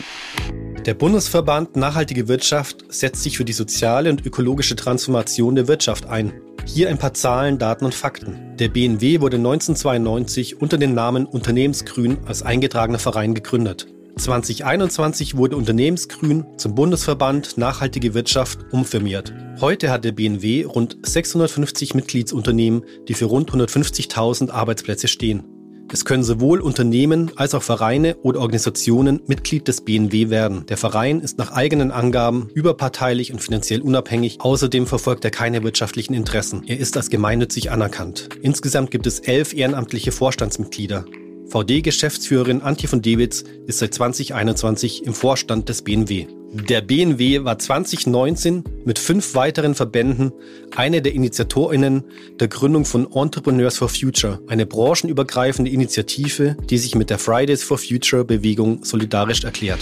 Der 0.87 0.94
Bundesverband 0.94 1.76
Nachhaltige 1.76 2.29
Wirtschaft 2.29 2.83
setzt 2.88 3.22
sich 3.22 3.37
für 3.37 3.44
die 3.44 3.53
soziale 3.53 4.09
und 4.09 4.24
ökologische 4.24 4.74
Transformation 4.74 5.55
der 5.55 5.68
Wirtschaft 5.68 6.07
ein. 6.07 6.33
Hier 6.66 6.88
ein 6.88 6.99
paar 6.99 7.14
Zahlen, 7.14 7.59
Daten 7.59 7.85
und 7.85 7.94
Fakten. 7.94 8.57
Der 8.59 8.68
BNW 8.68 9.20
wurde 9.20 9.37
1992 9.37 10.61
unter 10.61 10.79
dem 10.79 10.94
Namen 10.94 11.27
Unternehmensgrün 11.27 12.18
als 12.27 12.42
eingetragener 12.42 12.99
Verein 12.99 13.35
gegründet. 13.35 13.87
2021 14.16 15.37
wurde 15.37 15.57
Unternehmensgrün 15.57 16.44
zum 16.59 16.75
Bundesverband 16.75 17.57
Nachhaltige 17.57 18.14
Wirtschaft 18.14 18.61
umfirmiert. 18.70 19.33
Heute 19.61 19.90
hat 19.90 20.05
der 20.05 20.12
BNW 20.12 20.64
rund 20.64 20.99
650 21.03 21.94
Mitgliedsunternehmen, 21.94 22.85
die 23.09 23.14
für 23.14 23.27
rund 23.27 23.51
150.000 23.51 24.51
Arbeitsplätze 24.51 25.09
stehen. 25.09 25.44
Es 25.92 26.05
können 26.05 26.22
sowohl 26.22 26.61
Unternehmen 26.61 27.33
als 27.35 27.55
auch 27.55 27.62
Vereine 27.62 28.16
oder 28.22 28.40
Organisationen 28.40 29.20
Mitglied 29.26 29.66
des 29.66 29.81
BNW 29.81 30.31
werden. 30.31 30.64
Der 30.68 30.76
Verein 30.76 31.20
ist 31.20 31.38
nach 31.38 31.53
eigenen 31.53 31.90
Angaben 31.90 32.48
überparteilich 32.55 33.33
und 33.33 33.40
finanziell 33.40 33.81
unabhängig. 33.81 34.40
Außerdem 34.40 34.87
verfolgt 34.87 35.24
er 35.24 35.33
keine 35.33 35.64
wirtschaftlichen 35.64 36.14
Interessen. 36.14 36.62
Er 36.66 36.79
ist 36.79 36.96
als 36.96 37.11
gemeinnützig 37.11 37.72
anerkannt. 37.72 38.29
Insgesamt 38.40 38.92
gibt 38.92 39.07
es 39.07 39.18
elf 39.18 39.53
ehrenamtliche 39.53 40.12
Vorstandsmitglieder. 40.12 41.05
VD-Geschäftsführerin 41.51 42.63
Antje 42.63 42.89
von 42.89 43.03
Dewitz 43.03 43.45
ist 43.67 43.81
seit 43.81 43.93
2021 43.93 45.05
im 45.05 45.15
Vorstand 45.15 45.69
des 45.69 45.83
BNW. 45.83 46.27
Der 46.53 46.81
BNW 46.81 47.45
war 47.45 47.59
2019 47.59 48.65
mit 48.85 48.99
fünf 48.99 49.35
weiteren 49.35 49.75
Verbänden 49.75 50.33
eine 50.75 51.03
der 51.03 51.13
InitiatorInnen 51.13 52.05
der 52.41 52.49
Gründung 52.49 52.85
von 52.85 53.11
Entrepreneurs 53.13 53.79
for 53.79 53.89
Future, 53.89 54.41
eine 54.49 54.67
branchenübergreifende 54.67 55.71
Initiative, 55.71 56.57
die 56.69 56.79
sich 56.79 56.95
mit 56.95 57.11
der 57.11 57.19
Fridays 57.19 57.63
for 57.63 57.79
Future 57.79 58.25
Bewegung 58.25 58.85
solidarisch 58.85 59.45
erklärt. 59.45 59.81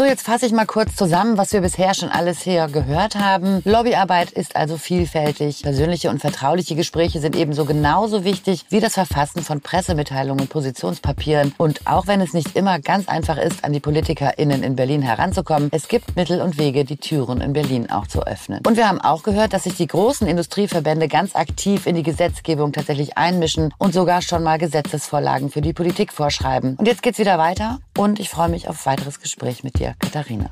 So, 0.00 0.06
jetzt 0.06 0.22
fasse 0.22 0.46
ich 0.46 0.52
mal 0.52 0.64
kurz 0.64 0.96
zusammen, 0.96 1.36
was 1.36 1.52
wir 1.52 1.60
bisher 1.60 1.92
schon 1.92 2.08
alles 2.08 2.40
hier 2.40 2.68
gehört 2.68 3.16
haben. 3.16 3.60
Lobbyarbeit 3.66 4.30
ist 4.30 4.56
also 4.56 4.78
vielfältig. 4.78 5.62
Persönliche 5.62 6.08
und 6.08 6.20
vertrauliche 6.20 6.74
Gespräche 6.74 7.20
sind 7.20 7.36
ebenso 7.36 7.66
genauso 7.66 8.24
wichtig 8.24 8.64
wie 8.70 8.80
das 8.80 8.94
Verfassen 8.94 9.42
von 9.42 9.60
Pressemitteilungen 9.60 10.48
Positionspapieren. 10.48 11.54
Und 11.58 11.86
auch 11.86 12.06
wenn 12.06 12.22
es 12.22 12.32
nicht 12.32 12.56
immer 12.56 12.78
ganz 12.78 13.08
einfach 13.08 13.36
ist, 13.36 13.62
an 13.62 13.74
die 13.74 13.80
PolitikerInnen 13.80 14.62
in 14.62 14.74
Berlin 14.74 15.02
heranzukommen, 15.02 15.68
es 15.70 15.86
gibt 15.86 16.16
Mittel 16.16 16.40
und 16.40 16.56
Wege, 16.56 16.86
die 16.86 16.96
Türen 16.96 17.42
in 17.42 17.52
Berlin 17.52 17.90
auch 17.90 18.06
zu 18.06 18.22
öffnen. 18.22 18.62
Und 18.66 18.78
wir 18.78 18.88
haben 18.88 19.02
auch 19.02 19.22
gehört, 19.22 19.52
dass 19.52 19.64
sich 19.64 19.74
die 19.74 19.86
großen 19.86 20.26
Industrieverbände 20.26 21.08
ganz 21.08 21.36
aktiv 21.36 21.86
in 21.86 21.94
die 21.94 22.04
Gesetzgebung 22.04 22.72
tatsächlich 22.72 23.18
einmischen 23.18 23.74
und 23.76 23.92
sogar 23.92 24.22
schon 24.22 24.44
mal 24.44 24.56
Gesetzesvorlagen 24.56 25.50
für 25.50 25.60
die 25.60 25.74
Politik 25.74 26.10
vorschreiben. 26.10 26.76
Und 26.76 26.88
jetzt 26.88 27.02
geht's 27.02 27.18
wieder 27.18 27.36
weiter 27.36 27.80
und 28.00 28.18
ich 28.18 28.30
freue 28.30 28.48
mich 28.48 28.66
auf 28.66 28.86
weiteres 28.86 29.20
Gespräch 29.20 29.62
mit 29.62 29.78
dir. 29.78 29.94
Katharina. 29.98 30.50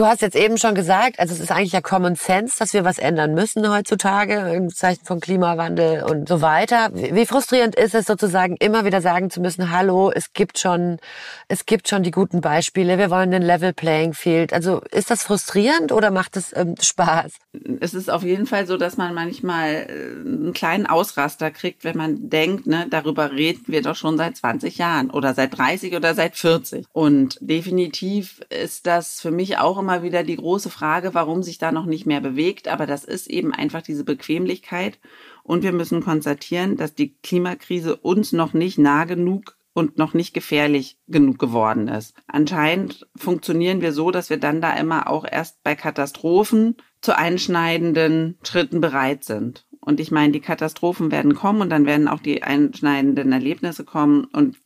Du 0.00 0.06
hast 0.06 0.22
jetzt 0.22 0.34
eben 0.34 0.56
schon 0.56 0.74
gesagt, 0.74 1.18
also 1.18 1.34
es 1.34 1.40
ist 1.40 1.52
eigentlich 1.52 1.72
ja 1.72 1.82
Common 1.82 2.14
Sense, 2.14 2.58
dass 2.58 2.72
wir 2.72 2.86
was 2.86 2.96
ändern 2.96 3.34
müssen 3.34 3.68
heutzutage 3.70 4.54
im 4.54 4.70
Zeichen 4.70 5.04
von 5.04 5.20
Klimawandel 5.20 6.04
und 6.04 6.26
so 6.26 6.40
weiter. 6.40 6.88
Wie 6.94 7.26
frustrierend 7.26 7.74
ist 7.74 7.94
es 7.94 8.06
sozusagen 8.06 8.56
immer 8.56 8.86
wieder 8.86 9.02
sagen 9.02 9.28
zu 9.28 9.42
müssen, 9.42 9.70
hallo, 9.70 10.10
es 10.10 10.32
gibt 10.32 10.58
schon, 10.58 11.00
es 11.48 11.66
gibt 11.66 11.86
schon 11.86 12.02
die 12.02 12.12
guten 12.12 12.40
Beispiele, 12.40 12.96
wir 12.96 13.10
wollen 13.10 13.30
den 13.30 13.42
Level 13.42 13.74
Playing 13.74 14.14
Field. 14.14 14.54
Also 14.54 14.80
ist 14.90 15.10
das 15.10 15.22
frustrierend 15.22 15.92
oder 15.92 16.10
macht 16.10 16.38
es 16.38 16.56
ähm, 16.56 16.76
Spaß? 16.80 17.34
Es 17.80 17.92
ist 17.92 18.08
auf 18.08 18.22
jeden 18.22 18.46
Fall 18.46 18.66
so, 18.66 18.78
dass 18.78 18.96
man 18.96 19.12
manchmal 19.12 19.70
äh, 19.70 19.86
einen 20.26 20.54
kleinen 20.54 20.86
Ausraster 20.86 21.50
kriegt, 21.50 21.84
wenn 21.84 21.98
man 21.98 22.30
denkt, 22.30 22.66
ne, 22.66 22.86
darüber 22.88 23.32
reden 23.32 23.64
wir 23.66 23.82
doch 23.82 23.96
schon 23.96 24.16
seit 24.16 24.38
20 24.38 24.78
Jahren 24.78 25.10
oder 25.10 25.34
seit 25.34 25.58
30 25.58 25.94
oder 25.94 26.14
seit 26.14 26.36
40. 26.36 26.86
Und 26.94 27.36
definitiv 27.42 28.40
ist 28.48 28.86
das 28.86 29.20
für 29.20 29.30
mich 29.30 29.58
auch 29.58 29.76
immer 29.76 29.89
wieder 30.02 30.22
die 30.22 30.36
große 30.36 30.70
Frage, 30.70 31.14
warum 31.14 31.42
sich 31.42 31.58
da 31.58 31.72
noch 31.72 31.86
nicht 31.86 32.06
mehr 32.06 32.20
bewegt. 32.20 32.68
Aber 32.68 32.86
das 32.86 33.04
ist 33.04 33.28
eben 33.28 33.52
einfach 33.52 33.82
diese 33.82 34.04
Bequemlichkeit. 34.04 34.98
Und 35.42 35.62
wir 35.62 35.72
müssen 35.72 36.02
konstatieren, 36.02 36.76
dass 36.76 36.94
die 36.94 37.14
Klimakrise 37.22 37.96
uns 37.96 38.32
noch 38.32 38.54
nicht 38.54 38.78
nah 38.78 39.04
genug 39.04 39.56
und 39.72 39.98
noch 39.98 40.14
nicht 40.14 40.34
gefährlich 40.34 40.98
genug 41.06 41.38
geworden 41.38 41.88
ist. 41.88 42.14
Anscheinend 42.26 43.06
funktionieren 43.16 43.80
wir 43.80 43.92
so, 43.92 44.10
dass 44.10 44.30
wir 44.30 44.36
dann 44.36 44.60
da 44.60 44.72
immer 44.76 45.08
auch 45.08 45.24
erst 45.30 45.62
bei 45.62 45.74
Katastrophen 45.74 46.76
zu 47.00 47.16
einschneidenden 47.16 48.38
Schritten 48.42 48.80
bereit 48.80 49.24
sind. 49.24 49.66
Und 49.82 49.98
ich 49.98 50.10
meine, 50.10 50.32
die 50.32 50.40
Katastrophen 50.40 51.10
werden 51.10 51.34
kommen 51.34 51.62
und 51.62 51.70
dann 51.70 51.86
werden 51.86 52.06
auch 52.06 52.20
die 52.20 52.42
einschneidenden 52.42 53.32
Erlebnisse 53.32 53.84
kommen 53.84 54.26
und 54.26 54.58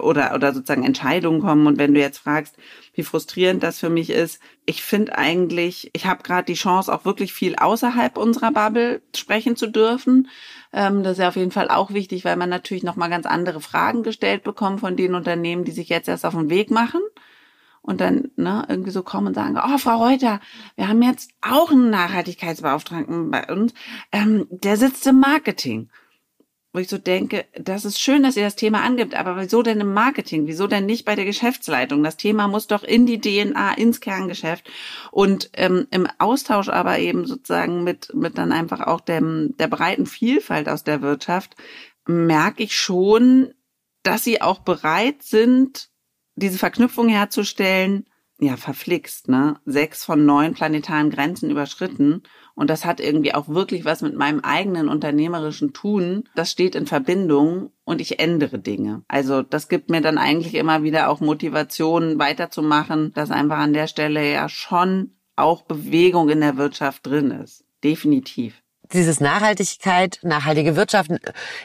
oder 0.00 0.34
oder 0.34 0.52
sozusagen 0.52 0.84
Entscheidungen 0.84 1.40
kommen. 1.40 1.66
Und 1.66 1.76
wenn 1.78 1.92
du 1.92 2.00
jetzt 2.00 2.18
fragst, 2.18 2.56
wie 2.94 3.02
frustrierend 3.02 3.62
das 3.64 3.80
für 3.80 3.90
mich 3.90 4.10
ist, 4.10 4.40
ich 4.66 4.82
finde 4.82 5.18
eigentlich, 5.18 5.90
ich 5.92 6.06
habe 6.06 6.22
gerade 6.22 6.44
die 6.44 6.54
Chance, 6.54 6.92
auch 6.92 7.04
wirklich 7.04 7.32
viel 7.32 7.56
außerhalb 7.56 8.16
unserer 8.16 8.52
Bubble 8.52 9.02
sprechen 9.14 9.56
zu 9.56 9.66
dürfen. 9.66 10.28
Ähm, 10.72 11.02
das 11.02 11.12
ist 11.12 11.18
ja 11.18 11.28
auf 11.28 11.36
jeden 11.36 11.50
Fall 11.50 11.68
auch 11.68 11.92
wichtig, 11.92 12.24
weil 12.24 12.36
man 12.36 12.48
natürlich 12.48 12.84
noch 12.84 12.96
mal 12.96 13.08
ganz 13.08 13.26
andere 13.26 13.60
Fragen 13.60 14.04
gestellt 14.04 14.44
bekommt 14.44 14.80
von 14.80 14.96
den 14.96 15.14
Unternehmen, 15.16 15.64
die 15.64 15.72
sich 15.72 15.88
jetzt 15.88 16.08
erst 16.08 16.24
auf 16.24 16.34
den 16.34 16.50
Weg 16.50 16.70
machen 16.70 17.00
und 17.90 18.00
dann 18.00 18.30
ne, 18.36 18.64
irgendwie 18.68 18.92
so 18.92 19.02
kommen 19.02 19.26
und 19.26 19.34
sagen, 19.34 19.58
oh, 19.58 19.78
Frau 19.78 19.96
Reuter, 19.96 20.40
wir 20.76 20.86
haben 20.86 21.02
jetzt 21.02 21.32
auch 21.42 21.72
einen 21.72 21.90
Nachhaltigkeitsbeauftragten 21.90 23.32
bei 23.32 23.52
uns, 23.52 23.74
ähm, 24.12 24.46
der 24.50 24.76
sitzt 24.76 25.06
im 25.08 25.18
Marketing. 25.18 25.90
Wo 26.72 26.78
ich 26.78 26.88
so 26.88 26.98
denke, 26.98 27.46
das 27.60 27.84
ist 27.84 28.00
schön, 28.00 28.22
dass 28.22 28.36
ihr 28.36 28.44
das 28.44 28.54
Thema 28.54 28.82
angibt, 28.82 29.16
aber 29.16 29.36
wieso 29.36 29.60
denn 29.60 29.80
im 29.80 29.92
Marketing? 29.92 30.46
Wieso 30.46 30.68
denn 30.68 30.86
nicht 30.86 31.04
bei 31.04 31.16
der 31.16 31.24
Geschäftsleitung? 31.24 32.04
Das 32.04 32.16
Thema 32.16 32.46
muss 32.46 32.68
doch 32.68 32.84
in 32.84 33.06
die 33.06 33.20
DNA, 33.20 33.72
ins 33.72 34.00
Kerngeschäft 34.00 34.70
und 35.10 35.50
ähm, 35.54 35.88
im 35.90 36.06
Austausch 36.18 36.68
aber 36.68 37.00
eben 37.00 37.26
sozusagen 37.26 37.82
mit, 37.82 38.14
mit 38.14 38.38
dann 38.38 38.52
einfach 38.52 38.82
auch 38.82 39.00
dem, 39.00 39.56
der 39.58 39.66
breiten 39.66 40.06
Vielfalt 40.06 40.68
aus 40.68 40.84
der 40.84 41.02
Wirtschaft, 41.02 41.56
merke 42.06 42.62
ich 42.62 42.76
schon, 42.76 43.52
dass 44.04 44.22
sie 44.22 44.40
auch 44.40 44.60
bereit 44.60 45.24
sind, 45.24 45.89
diese 46.40 46.58
Verknüpfung 46.58 47.08
herzustellen, 47.08 48.06
ja, 48.42 48.56
verflixt, 48.56 49.28
ne? 49.28 49.60
Sechs 49.66 50.02
von 50.04 50.24
neun 50.24 50.54
planetaren 50.54 51.10
Grenzen 51.10 51.50
überschritten. 51.50 52.22
Und 52.54 52.70
das 52.70 52.86
hat 52.86 52.98
irgendwie 52.98 53.34
auch 53.34 53.48
wirklich 53.48 53.84
was 53.84 54.00
mit 54.00 54.16
meinem 54.16 54.40
eigenen 54.40 54.88
unternehmerischen 54.88 55.74
Tun. 55.74 56.24
Das 56.34 56.50
steht 56.50 56.74
in 56.74 56.86
Verbindung 56.86 57.70
und 57.84 58.00
ich 58.00 58.18
ändere 58.18 58.58
Dinge. 58.58 59.02
Also 59.08 59.42
das 59.42 59.68
gibt 59.68 59.90
mir 59.90 60.00
dann 60.00 60.16
eigentlich 60.16 60.54
immer 60.54 60.82
wieder 60.82 61.10
auch 61.10 61.20
Motivation 61.20 62.18
weiterzumachen, 62.18 63.12
dass 63.12 63.30
einfach 63.30 63.58
an 63.58 63.74
der 63.74 63.86
Stelle 63.86 64.32
ja 64.32 64.48
schon 64.48 65.12
auch 65.36 65.62
Bewegung 65.62 66.30
in 66.30 66.40
der 66.40 66.56
Wirtschaft 66.56 67.06
drin 67.06 67.30
ist. 67.30 67.64
Definitiv 67.84 68.62
dieses 68.92 69.20
Nachhaltigkeit, 69.20 70.18
nachhaltige 70.22 70.76
Wirtschaft 70.76 71.10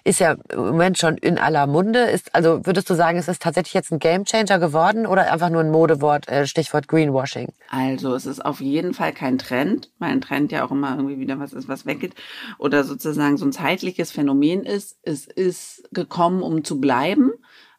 ist 0.04 0.20
ja 0.20 0.36
im 0.52 0.60
Moment 0.60 0.98
schon 0.98 1.18
in 1.18 1.38
aller 1.38 1.68
Munde. 1.68 2.00
Ist, 2.00 2.34
also 2.36 2.66
würdest 2.66 2.90
du 2.90 2.94
sagen, 2.94 3.18
ist 3.18 3.42
tatsächlich 3.42 3.74
jetzt 3.74 3.92
ein 3.92 4.00
Gamechanger 4.00 4.60
geworden 4.60 5.06
oder 5.06 5.32
einfach 5.32 5.50
nur 5.50 5.62
ein 5.62 5.72
Modewort, 5.72 6.28
äh, 6.28 6.46
Stichwort 6.48 6.88
Greenwashing? 6.88 7.50
Also 7.70 8.14
es 8.16 8.26
ist 8.26 8.44
auf 8.44 8.62
jeden 8.62 8.94
Fall 8.94 9.14
kein 9.14 9.38
Trend, 9.38 9.92
weil 10.00 10.12
ein 10.12 10.22
Trend 10.22 10.52
ja 10.52 10.66
auch 10.66 10.72
immer 10.72 10.96
irgendwie 10.96 11.20
wieder 11.20 11.40
was 11.40 11.54
ist, 11.54 11.68
was 11.68 11.86
weggeht 11.86 12.14
oder 12.58 12.84
sozusagen 12.84 13.38
so 13.38 13.46
ein 13.46 13.52
zeitliches 13.52 14.12
Phänomen 14.12 14.64
ist. 14.64 14.98
Es 15.04 15.26
ist 15.26 15.88
gekommen, 15.92 16.42
um 16.42 16.64
zu 16.64 16.80
bleiben 16.80 17.32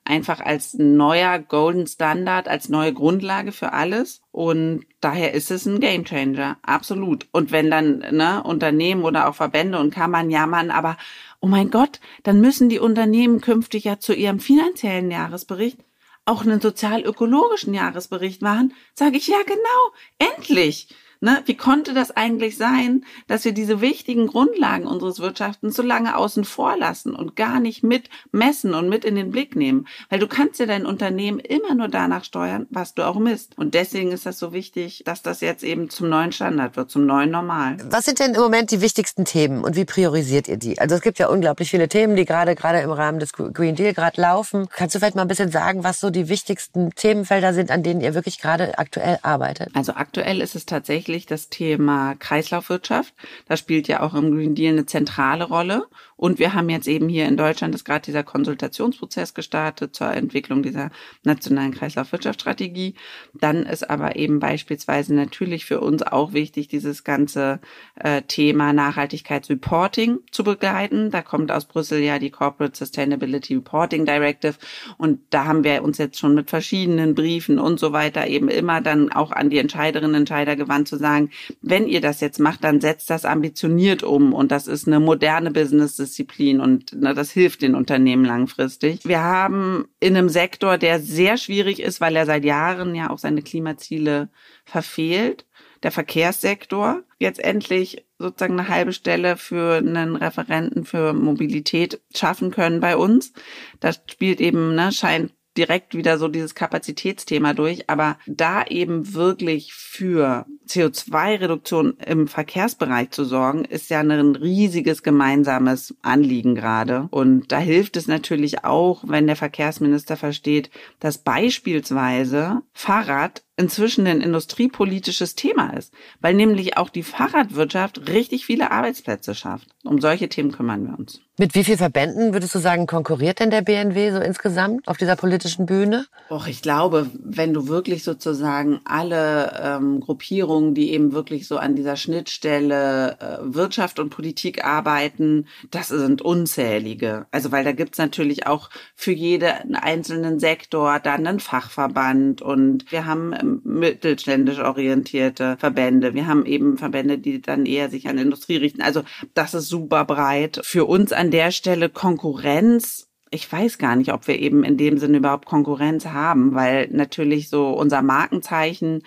einfach 0.07 0.41
als 0.41 0.75
neuer 0.75 1.39
Golden 1.39 1.87
Standard, 1.87 2.49
als 2.49 2.69
neue 2.69 2.93
Grundlage 2.93 3.53
für 3.53 3.73
alles. 3.73 4.23
Und 4.33 4.87
daher 5.01 5.35
ist 5.35 5.51
es 5.51 5.67
ein 5.67 5.81
Gamechanger, 5.81 6.59
absolut. 6.63 7.27
Und 7.33 7.53
wenn 7.53 7.71
dann 7.71 7.99
ne, 7.99 8.43
Unternehmen 8.43 9.05
oder 9.05 9.29
auch 9.29 9.35
Verbände 9.35 9.79
und 9.79 9.93
Kammern 9.93 10.31
jammern, 10.31 10.71
aber 10.71 10.97
oh 11.41 11.47
mein 11.47 11.71
Gott, 11.71 12.01
dann 12.23 12.41
müssen 12.41 12.69
die 12.69 12.79
Unternehmen 12.79 13.41
künftig 13.41 13.85
ja 13.85 13.99
zu 13.99 14.15
ihrem 14.15 14.41
finanziellen 14.41 15.11
Jahresbericht 15.11 15.79
auch 16.27 16.43
einen 16.43 16.61
sozial-ökologischen 16.61 17.73
Jahresbericht 17.73 18.43
machen, 18.43 18.75
sage 18.95 19.17
ich 19.17 19.29
ja 19.29 19.39
genau, 19.47 20.33
endlich. 20.37 20.89
Ne? 21.21 21.43
Wie 21.47 21.57
konnte 21.57 21.95
das 21.95 22.11
eigentlich 22.11 22.57
sein, 22.57 23.05
dass 23.27 23.45
wir 23.45 23.53
diese 23.53 23.81
wichtigen 23.81 24.27
Grundlagen 24.27 24.87
unseres 24.87 25.21
Wirtschaftens 25.21 25.77
so 25.77 25.83
lange 25.83 26.17
außen 26.17 26.45
vor 26.45 26.77
lassen 26.77 27.15
und 27.15 27.37
gar 27.37 27.61
nicht 27.61 27.83
mit 27.83 28.09
messen 28.33 28.75
und 28.75 28.89
mit 28.89 29.05
in 29.05 29.15
den 29.15 29.31
Blick 29.31 29.57
nehmen? 29.57 29.87
Weil 30.09 30.19
du 30.19 30.27
kannst 30.27 30.61
ja 30.61 30.67
dein 30.67 30.87
Unternehmen 30.87 31.39
immer 31.39 31.75
nur 31.75 31.89
danach 31.89 32.25
steuern, 32.25 32.67
was 32.71 32.95
du 32.95 33.07
auch 33.07 33.19
misst. 33.19 33.57
Und 33.59 33.75
deswegen 33.75 34.13
ist 34.13 34.27
das 34.27 34.39
so 34.39 34.53
wichtig, 34.53 35.03
dass 35.05 35.23
das 35.23 35.41
jetzt 35.41 35.65
eben 35.65 35.91
zum 35.91 36.09
neuen 36.09 36.33
Standard 36.33 36.77
wird, 36.77 36.91
zum 36.91 37.07
neuen 37.07 37.31
Normal. 37.31 37.79
Was 37.91 38.05
sind 38.05 38.19
denn 38.19 38.35
im 38.35 38.41
Moment 38.41 38.71
die 38.71 38.81
wichtigsten 38.81 39.25
Themen 39.25 39.65
und 39.65 39.77
wie 39.77 39.85
priorisiert 39.85 40.49
ihr 40.49 40.57
die? 40.57 40.79
Also 40.79 40.95
es 40.95 41.01
gibt 41.01 41.19
ja 41.19 41.29
unglaublich 41.29 41.71
viele 41.71 41.89
Themen, 41.89 42.17
die 42.17 42.25
gerade 42.25 42.55
gerade 42.55 42.81
im 42.81 42.91
Rahmen 42.91 43.19
des 43.19 43.33
Green 43.33 43.75
Deal 43.75 43.95
gerade 43.95 44.21
laufen. 44.21 44.69
Kannst 44.71 44.95
du 44.95 44.99
vielleicht 44.99 45.17
mal 45.17 45.23
ein 45.23 45.29
bisschen 45.29 45.51
sagen, 45.51 45.85
was 45.85 46.01
so 46.01 46.11
die 46.11 46.29
wichtigsten 46.29 46.91
Themenfelder 46.95 47.55
sind, 47.55 47.71
an 47.71 47.83
denen 47.83 48.01
ihr 48.01 48.15
wirklich 48.15 48.39
gerade 48.41 48.79
aktuell 48.79 49.19
arbeitet? 49.23 49.71
Also 49.75 49.93
aktuell 49.95 50.41
ist 50.41 50.55
es 50.55 50.67
tatsächlich 50.67 51.16
tatsächlich 51.17 51.27
das 51.27 51.49
Thema 51.49 52.15
Kreislaufwirtschaft. 52.15 53.15
Das 53.49 53.61
spielt 53.61 53.89
ja 53.89 54.01
auch 54.01 54.15
im 54.15 54.31
Green 54.33 54.55
Deal 54.55 54.73
eine 54.73 54.87
zentrale 54.87 55.45
Rolle. 55.45 55.87
Und 56.17 56.39
wir 56.39 56.55
haben 56.55 56.71
jetzt 56.71 56.89
eben 56.89 57.09
hier 57.09 57.27
in 57.27 57.37
Deutschland 57.37 57.75
ist 57.75 57.85
gerade 57.85 58.05
dieser 58.05 58.23
Konsultationsprozess 58.23 59.35
gestartet 59.35 59.95
zur 59.95 60.11
Entwicklung 60.13 60.63
dieser 60.63 60.91
nationalen 61.25 61.73
Kreislaufwirtschaftsstrategie. 61.73 62.95
Dann 63.35 63.65
ist 63.65 63.89
aber 63.89 64.17
eben 64.17 64.39
beispielsweise 64.39 65.15
natürlich 65.15 65.67
für 65.67 65.81
uns 65.81 66.03
auch 66.03 66.33
wichtig, 66.33 66.69
dieses 66.69 67.05
ganze 67.05 67.61
äh, 67.97 68.23
Thema 68.23 68.73
Nachhaltigkeitsreporting 68.73 70.21
zu 70.31 70.43
begleiten. 70.45 71.11
Da 71.11 71.21
kommt 71.21 71.53
aus 71.53 71.67
Brüssel 71.67 72.01
ja 72.01 72.19
die 72.19 72.31
Corporate 72.31 72.77
Sustainability 72.77 73.55
Reporting 73.55 74.07
Directive. 74.07 74.55
Und 74.97 75.21
da 75.31 75.45
haben 75.45 75.65
wir 75.65 75.83
uns 75.83 75.99
jetzt 75.99 76.19
schon 76.19 76.35
mit 76.35 76.49
verschiedenen 76.49 77.15
Briefen 77.15 77.59
und 77.59 77.79
so 77.79 77.93
weiter 77.93 78.27
eben 78.27 78.49
immer 78.49 78.81
dann 78.81 79.13
auch 79.13 79.33
an 79.33 79.51
die 79.51 79.59
Entscheiderinnen 79.59 80.13
und 80.13 80.17
Entscheider 80.17 80.57
gewandt 80.57 80.89
zu 80.89 80.97
sagen, 80.97 81.31
wenn 81.61 81.87
ihr 81.87 82.01
das 82.01 82.21
jetzt 82.21 82.41
macht, 82.41 82.65
dann 82.65 82.81
setzt 82.81 83.11
das 83.11 83.25
ambitioniert 83.25 84.03
um. 84.03 84.33
Und 84.33 84.51
das 84.51 84.67
ist 84.67 84.87
eine 84.87 84.99
moderne 84.99 85.51
Business 85.51 85.97
Disziplin 86.07 86.61
und 86.61 86.93
na, 86.95 87.13
das 87.13 87.31
hilft 87.31 87.63
den 87.63 87.75
Unternehmen 87.75 88.25
langfristig. 88.25 89.01
Wir 89.05 89.23
haben 89.23 89.87
in 90.01 90.17
einem 90.17 90.29
Sektor, 90.29 90.79
der 90.79 91.01
sehr 91.01 91.37
schwierig 91.37 91.81
ist, 91.81 92.01
weil 92.01 92.17
er 92.17 92.27
seit 92.27 92.45
Jahren 92.45 92.95
ja 92.95 93.11
auch 93.11 93.19
seine 93.19 93.43
Klimaziele 93.43 94.31
verfehlt, 94.65 95.45
der 95.83 95.93
Verkehrssektor, 95.93 97.03
jetzt 97.19 97.39
endlich 97.39 98.07
sozusagen 98.19 98.59
eine 98.59 98.69
halbe 98.69 98.93
Stelle 98.93 99.37
für 99.37 99.77
einen 99.77 100.17
Referenten 100.17 100.85
für 100.85 101.13
Mobilität 101.13 102.01
schaffen 102.15 102.51
können 102.51 102.81
bei 102.81 102.97
uns. 102.97 103.33
Das 103.81 104.01
spielt 104.11 104.41
eben, 104.41 104.75
ne, 104.75 104.91
scheint 104.93 105.33
direkt 105.57 105.95
wieder 105.95 106.19
so 106.19 106.29
dieses 106.29 106.55
Kapazitätsthema 106.55 107.55
durch, 107.55 107.89
aber 107.89 108.19
da 108.27 108.65
eben 108.65 109.15
wirklich 109.15 109.73
für 109.73 110.47
CO2-Reduktion 110.69 111.97
im 112.05 112.29
Verkehrsbereich 112.29 113.11
zu 113.11 113.25
sorgen, 113.25 113.65
ist 113.65 113.91
ja 113.91 114.01
ein 114.01 114.37
riesiges 114.37 115.03
gemeinsames 115.03 115.95
Anliegen 116.03 116.55
gerade. 116.55 117.09
Und 117.11 117.53
da 117.53 117.59
hilft 117.59 117.97
es 117.97 118.09
natürlich 118.09 118.65
auch, 118.65 119.05
wenn 119.07 119.27
der 119.27 119.37
Verkehrsminister 119.37 120.17
versteht, 120.17 120.71
dass 121.01 121.19
beispielsweise 121.19 122.63
Fahrrad 122.73 123.46
inzwischen 123.57 124.07
ein 124.07 124.21
industriepolitisches 124.21 125.35
Thema 125.35 125.71
ist, 125.71 125.93
weil 126.21 126.35
nämlich 126.35 126.77
auch 126.77 126.91
die 126.91 127.03
Fahrradwirtschaft 127.03 128.09
richtig 128.09 128.47
viele 128.47 128.71
Arbeitsplätze 128.71 129.35
schafft. 129.35 129.69
Um 129.85 130.01
solche 130.01 130.29
Themen 130.29 130.53
kümmern 130.53 130.87
wir 130.87 130.99
uns. 130.99 131.21
Mit 131.39 131.55
wie 131.55 131.65
vielen 131.65 131.77
Verbänden 131.77 132.33
würdest 132.33 132.55
du 132.55 132.59
sagen, 132.59 132.87
konkurriert 132.87 133.41
denn 133.41 133.51
der 133.51 133.61
BNW 133.61 134.11
so 134.11 134.21
insgesamt 134.21 134.89
auf 134.89 134.97
dieser 134.97 135.17
politischen 135.17 135.67
Bühne? 135.67 136.07
Och, 136.31 136.47
ich 136.47 136.63
glaube, 136.63 137.11
wenn 137.23 137.53
du 137.53 137.69
wirklich 137.69 138.05
sozusagen 138.05 138.81
alle 138.85 139.53
ähm, 139.63 140.01
Gruppierungen, 140.01 140.75
die 140.75 140.93
eben 140.93 141.13
wirklich 141.13 141.47
so 141.47 141.59
an 141.59 141.77
dieser 141.77 141.97
Schnittstelle 141.97 143.19
äh, 143.21 143.39
Wirtschaft 143.43 143.99
und 143.99 144.09
Politik 144.09 144.65
arbeiten, 144.65 145.47
das 145.71 145.89
sind 145.89 146.23
unzählige. 146.23 147.27
Also 147.31 147.53
weil 147.53 147.65
da 147.65 147.73
gibt's 147.73 147.99
natürlich 147.99 148.47
auch 148.47 148.71
für 148.95 149.13
jeden 149.13 149.77
einzelnen 149.77 150.41
Sektor 150.41 151.01
dann 151.01 151.27
einen 151.27 151.41
Fachverband 151.41 152.41
und 152.41 152.91
wir 152.91 153.05
haben 153.05 153.35
mittelständisch 153.65 154.59
orientierte 154.59 155.57
Verbände. 155.59 156.15
Wir 156.15 156.27
haben 156.27 156.47
eben 156.47 156.79
Verbände, 156.79 157.19
die 157.19 157.41
dann 157.41 157.67
eher 157.67 157.91
sich 157.91 158.09
an 158.09 158.19
Industrie 158.19 158.57
richten. 158.57 158.83
Also 158.83 159.03
das 159.35 159.55
ist 159.55 159.69
super 159.69 160.05
breit. 160.05 160.61
Für 160.63 160.85
uns 160.85 161.13
an 161.13 161.31
der 161.31 161.51
Stelle 161.51 161.89
Konkurrenz 161.89 163.07
ich 163.31 163.51
weiß 163.51 163.79
gar 163.79 163.97
nicht, 163.97 164.13
ob 164.13 164.29
wir 164.29 164.39
eben 164.39 164.63
in 164.63 164.77
dem 164.77 164.99
Sinne 164.99 165.19
überhaupt 165.19 165.47
Konkurrenz 165.47 166.07
haben, 166.07 166.55
weil 166.55 166.89
natürlich 166.93 167.49
so 167.49 167.71
unser 167.71 168.01
Markenzeichen, 168.01 169.03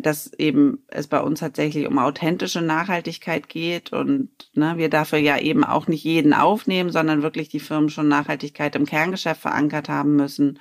dass 0.00 0.32
eben 0.34 0.84
es 0.88 1.06
bei 1.06 1.20
uns 1.20 1.40
tatsächlich 1.40 1.86
um 1.86 1.98
authentische 1.98 2.62
Nachhaltigkeit 2.62 3.48
geht 3.48 3.92
und 3.92 4.30
ne, 4.54 4.74
wir 4.76 4.88
dafür 4.88 5.18
ja 5.18 5.38
eben 5.38 5.64
auch 5.64 5.86
nicht 5.86 6.04
jeden 6.04 6.32
aufnehmen, 6.32 6.90
sondern 6.90 7.22
wirklich 7.22 7.48
die 7.48 7.60
Firmen 7.60 7.90
schon 7.90 8.08
Nachhaltigkeit 8.08 8.74
im 8.74 8.86
Kerngeschäft 8.86 9.40
verankert 9.40 9.88
haben 9.88 10.16
müssen, 10.16 10.58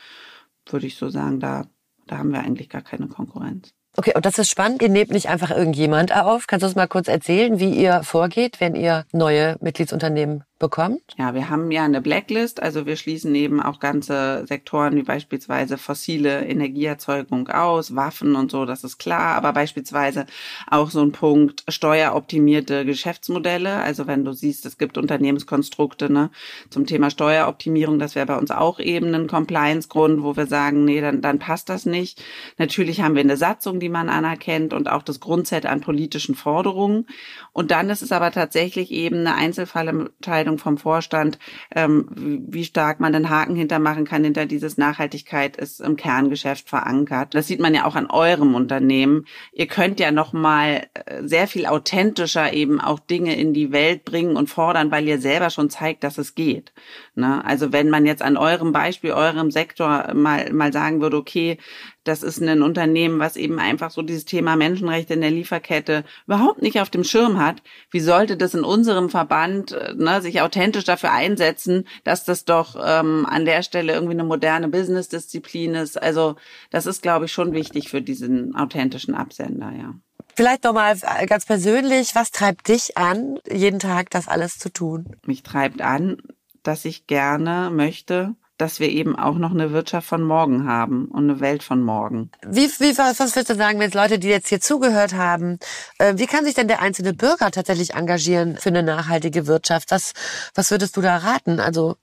würde 0.69 0.87
ich 0.87 0.95
so 0.95 1.09
sagen, 1.09 1.39
da, 1.39 1.69
da 2.11 2.17
haben 2.17 2.33
wir 2.33 2.39
eigentlich 2.41 2.69
gar 2.69 2.81
keine 2.81 3.07
Konkurrenz. 3.07 3.73
Okay, 3.95 4.13
und 4.15 4.25
das 4.25 4.37
ist 4.37 4.49
spannend. 4.49 4.81
Ihr 4.81 4.89
nehmt 4.89 5.11
nicht 5.11 5.29
einfach 5.29 5.49
irgendjemand 5.49 6.15
auf. 6.15 6.45
Kannst 6.47 6.63
du 6.63 6.67
uns 6.67 6.75
mal 6.75 6.87
kurz 6.87 7.07
erzählen, 7.07 7.59
wie 7.59 7.73
ihr 7.73 8.03
vorgeht, 8.03 8.59
wenn 8.59 8.75
ihr 8.75 9.05
neue 9.13 9.57
Mitgliedsunternehmen 9.61 10.43
bekommt? 10.61 11.01
Ja, 11.17 11.33
wir 11.33 11.49
haben 11.49 11.71
ja 11.71 11.83
eine 11.83 11.99
Blacklist, 12.01 12.61
also 12.61 12.85
wir 12.85 12.95
schließen 12.95 13.33
eben 13.35 13.61
auch 13.61 13.79
ganze 13.79 14.45
Sektoren 14.47 14.95
wie 14.95 15.01
beispielsweise 15.01 15.77
fossile 15.77 16.45
Energieerzeugung 16.45 17.49
aus, 17.49 17.95
Waffen 17.95 18.35
und 18.35 18.51
so, 18.51 18.65
das 18.65 18.83
ist 18.83 18.99
klar, 18.99 19.35
aber 19.35 19.51
beispielsweise 19.51 20.27
auch 20.69 20.91
so 20.91 21.01
ein 21.01 21.11
Punkt 21.11 21.63
steueroptimierte 21.67 22.85
Geschäftsmodelle, 22.85 23.77
also 23.77 24.07
wenn 24.07 24.23
du 24.23 24.31
siehst, 24.33 24.65
es 24.65 24.77
gibt 24.77 24.97
Unternehmenskonstrukte 24.97 26.13
ne, 26.13 26.29
zum 26.69 26.85
Thema 26.85 27.09
Steueroptimierung, 27.09 27.97
das 27.97 28.15
wäre 28.15 28.27
bei 28.27 28.37
uns 28.37 28.51
auch 28.51 28.79
eben 28.79 29.13
ein 29.15 29.27
Compliance-Grund, 29.27 30.23
wo 30.23 30.37
wir 30.37 30.45
sagen, 30.45 30.85
nee, 30.85 31.01
dann, 31.01 31.21
dann 31.21 31.39
passt 31.39 31.69
das 31.69 31.87
nicht. 31.87 32.23
Natürlich 32.59 33.01
haben 33.01 33.15
wir 33.15 33.21
eine 33.21 33.35
Satzung, 33.35 33.79
die 33.79 33.89
man 33.89 34.09
anerkennt 34.09 34.73
und 34.73 34.89
auch 34.89 35.01
das 35.01 35.19
Grundset 35.19 35.65
an 35.65 35.81
politischen 35.81 36.35
Forderungen 36.35 37.07
und 37.51 37.71
dann 37.71 37.89
ist 37.89 38.03
es 38.03 38.11
aber 38.11 38.31
tatsächlich 38.31 38.91
eben 38.91 39.17
eine 39.17 39.33
Einzelfallentscheidung 39.33 40.50
Entscheidung 40.51 40.57
vom 40.57 40.77
Vorstand, 40.77 41.39
ähm, 41.75 42.07
wie 42.15 42.63
stark 42.63 42.99
man 42.99 43.13
den 43.13 43.29
Haken 43.29 43.55
hintermachen 43.55 44.05
kann 44.05 44.23
hinter 44.23 44.45
dieses 44.45 44.77
Nachhaltigkeit 44.77 45.57
ist 45.57 45.81
im 45.81 45.95
Kerngeschäft 45.95 46.69
verankert. 46.69 47.33
Das 47.33 47.47
sieht 47.47 47.59
man 47.59 47.73
ja 47.73 47.85
auch 47.85 47.95
an 47.95 48.09
eurem 48.09 48.55
Unternehmen. 48.55 49.25
Ihr 49.53 49.67
könnt 49.67 49.99
ja 49.99 50.11
noch 50.11 50.33
mal 50.33 50.87
äh, 50.93 51.23
sehr 51.23 51.47
viel 51.47 51.65
authentischer 51.65 52.53
eben 52.53 52.79
auch 52.79 52.99
Dinge 52.99 53.35
in 53.35 53.53
die 53.53 53.71
Welt 53.71 54.05
bringen 54.05 54.35
und 54.35 54.49
fordern, 54.49 54.91
weil 54.91 55.07
ihr 55.07 55.19
selber 55.19 55.49
schon 55.49 55.69
zeigt, 55.69 56.03
dass 56.03 56.17
es 56.17 56.35
geht. 56.35 56.73
Ne? 57.13 57.43
Also 57.43 57.73
wenn 57.73 57.89
man 57.89 58.05
jetzt 58.05 58.21
an 58.21 58.37
eurem 58.37 58.71
Beispiel, 58.71 59.11
eurem 59.11 59.51
Sektor 59.51 60.13
mal 60.13 60.51
mal 60.53 60.71
sagen 60.71 61.01
würde, 61.01 61.17
okay, 61.17 61.57
das 62.05 62.23
ist 62.23 62.41
ein 62.41 62.61
Unternehmen, 62.61 63.19
was 63.19 63.35
eben 63.35 63.59
einfach 63.59 63.91
so 63.91 64.01
dieses 64.01 64.23
Thema 64.25 64.55
Menschenrechte 64.55 65.13
in 65.13 65.21
der 65.21 65.29
Lieferkette 65.29 66.05
überhaupt 66.25 66.61
nicht 66.61 66.79
auf 66.79 66.89
dem 66.89 67.03
Schirm 67.03 67.37
hat. 67.37 67.61
Wie 67.91 67.99
sollte 67.99 68.37
das 68.37 68.53
in 68.53 68.63
unserem 68.63 69.09
Verband 69.09 69.73
äh, 69.73 69.93
ne, 69.93 70.21
sich 70.21 70.41
authentisch 70.41 70.85
dafür 70.85 71.11
einsetzen, 71.11 71.85
dass 72.05 72.23
das 72.23 72.45
doch 72.45 72.75
ähm, 72.81 73.25
an 73.25 73.45
der 73.45 73.61
Stelle 73.61 73.93
irgendwie 73.93 74.13
eine 74.13 74.23
moderne 74.23 74.69
Business-Disziplin 74.69 75.75
ist? 75.75 76.01
Also 76.01 76.37
das 76.69 76.85
ist, 76.85 77.01
glaube 77.01 77.25
ich, 77.25 77.33
schon 77.33 77.51
wichtig 77.51 77.89
für 77.89 78.01
diesen 78.01 78.55
authentischen 78.55 79.13
Absender, 79.13 79.71
ja. 79.77 79.93
Vielleicht 80.35 80.63
nochmal 80.63 80.97
ganz 81.27 81.45
persönlich, 81.45 82.15
was 82.15 82.31
treibt 82.31 82.69
dich 82.69 82.97
an, 82.97 83.37
jeden 83.51 83.79
Tag 83.79 84.09
das 84.11 84.29
alles 84.29 84.57
zu 84.57 84.71
tun? 84.71 85.17
Mich 85.25 85.43
treibt 85.43 85.81
an, 85.81 86.17
dass 86.63 86.85
ich 86.85 87.07
gerne 87.07 87.69
möchte, 87.71 88.35
dass 88.57 88.79
wir 88.79 88.89
eben 88.89 89.15
auch 89.15 89.39
noch 89.39 89.51
eine 89.51 89.71
Wirtschaft 89.71 90.07
von 90.07 90.21
morgen 90.21 90.67
haben 90.67 91.05
und 91.05 91.23
eine 91.23 91.39
Welt 91.39 91.63
von 91.63 91.81
morgen. 91.81 92.29
Wie, 92.45 92.67
wie 92.67 92.95
was, 92.97 93.19
würdest 93.19 93.49
du 93.49 93.55
sagen, 93.55 93.79
wenn 93.79 93.87
jetzt 93.87 93.95
Leute, 93.95 94.19
die 94.19 94.27
jetzt 94.27 94.49
hier 94.49 94.61
zugehört 94.61 95.15
haben, 95.15 95.57
äh, 95.97 96.13
wie 96.17 96.27
kann 96.27 96.45
sich 96.45 96.53
denn 96.53 96.67
der 96.67 96.81
einzelne 96.81 97.13
Bürger 97.13 97.49
tatsächlich 97.49 97.95
engagieren 97.95 98.57
für 98.57 98.69
eine 98.69 98.83
nachhaltige 98.83 99.47
Wirtschaft? 99.47 99.89
Was, 99.89 100.13
was 100.53 100.69
würdest 100.69 100.95
du 100.95 101.01
da 101.01 101.17
raten? 101.17 101.59
Also 101.59 101.95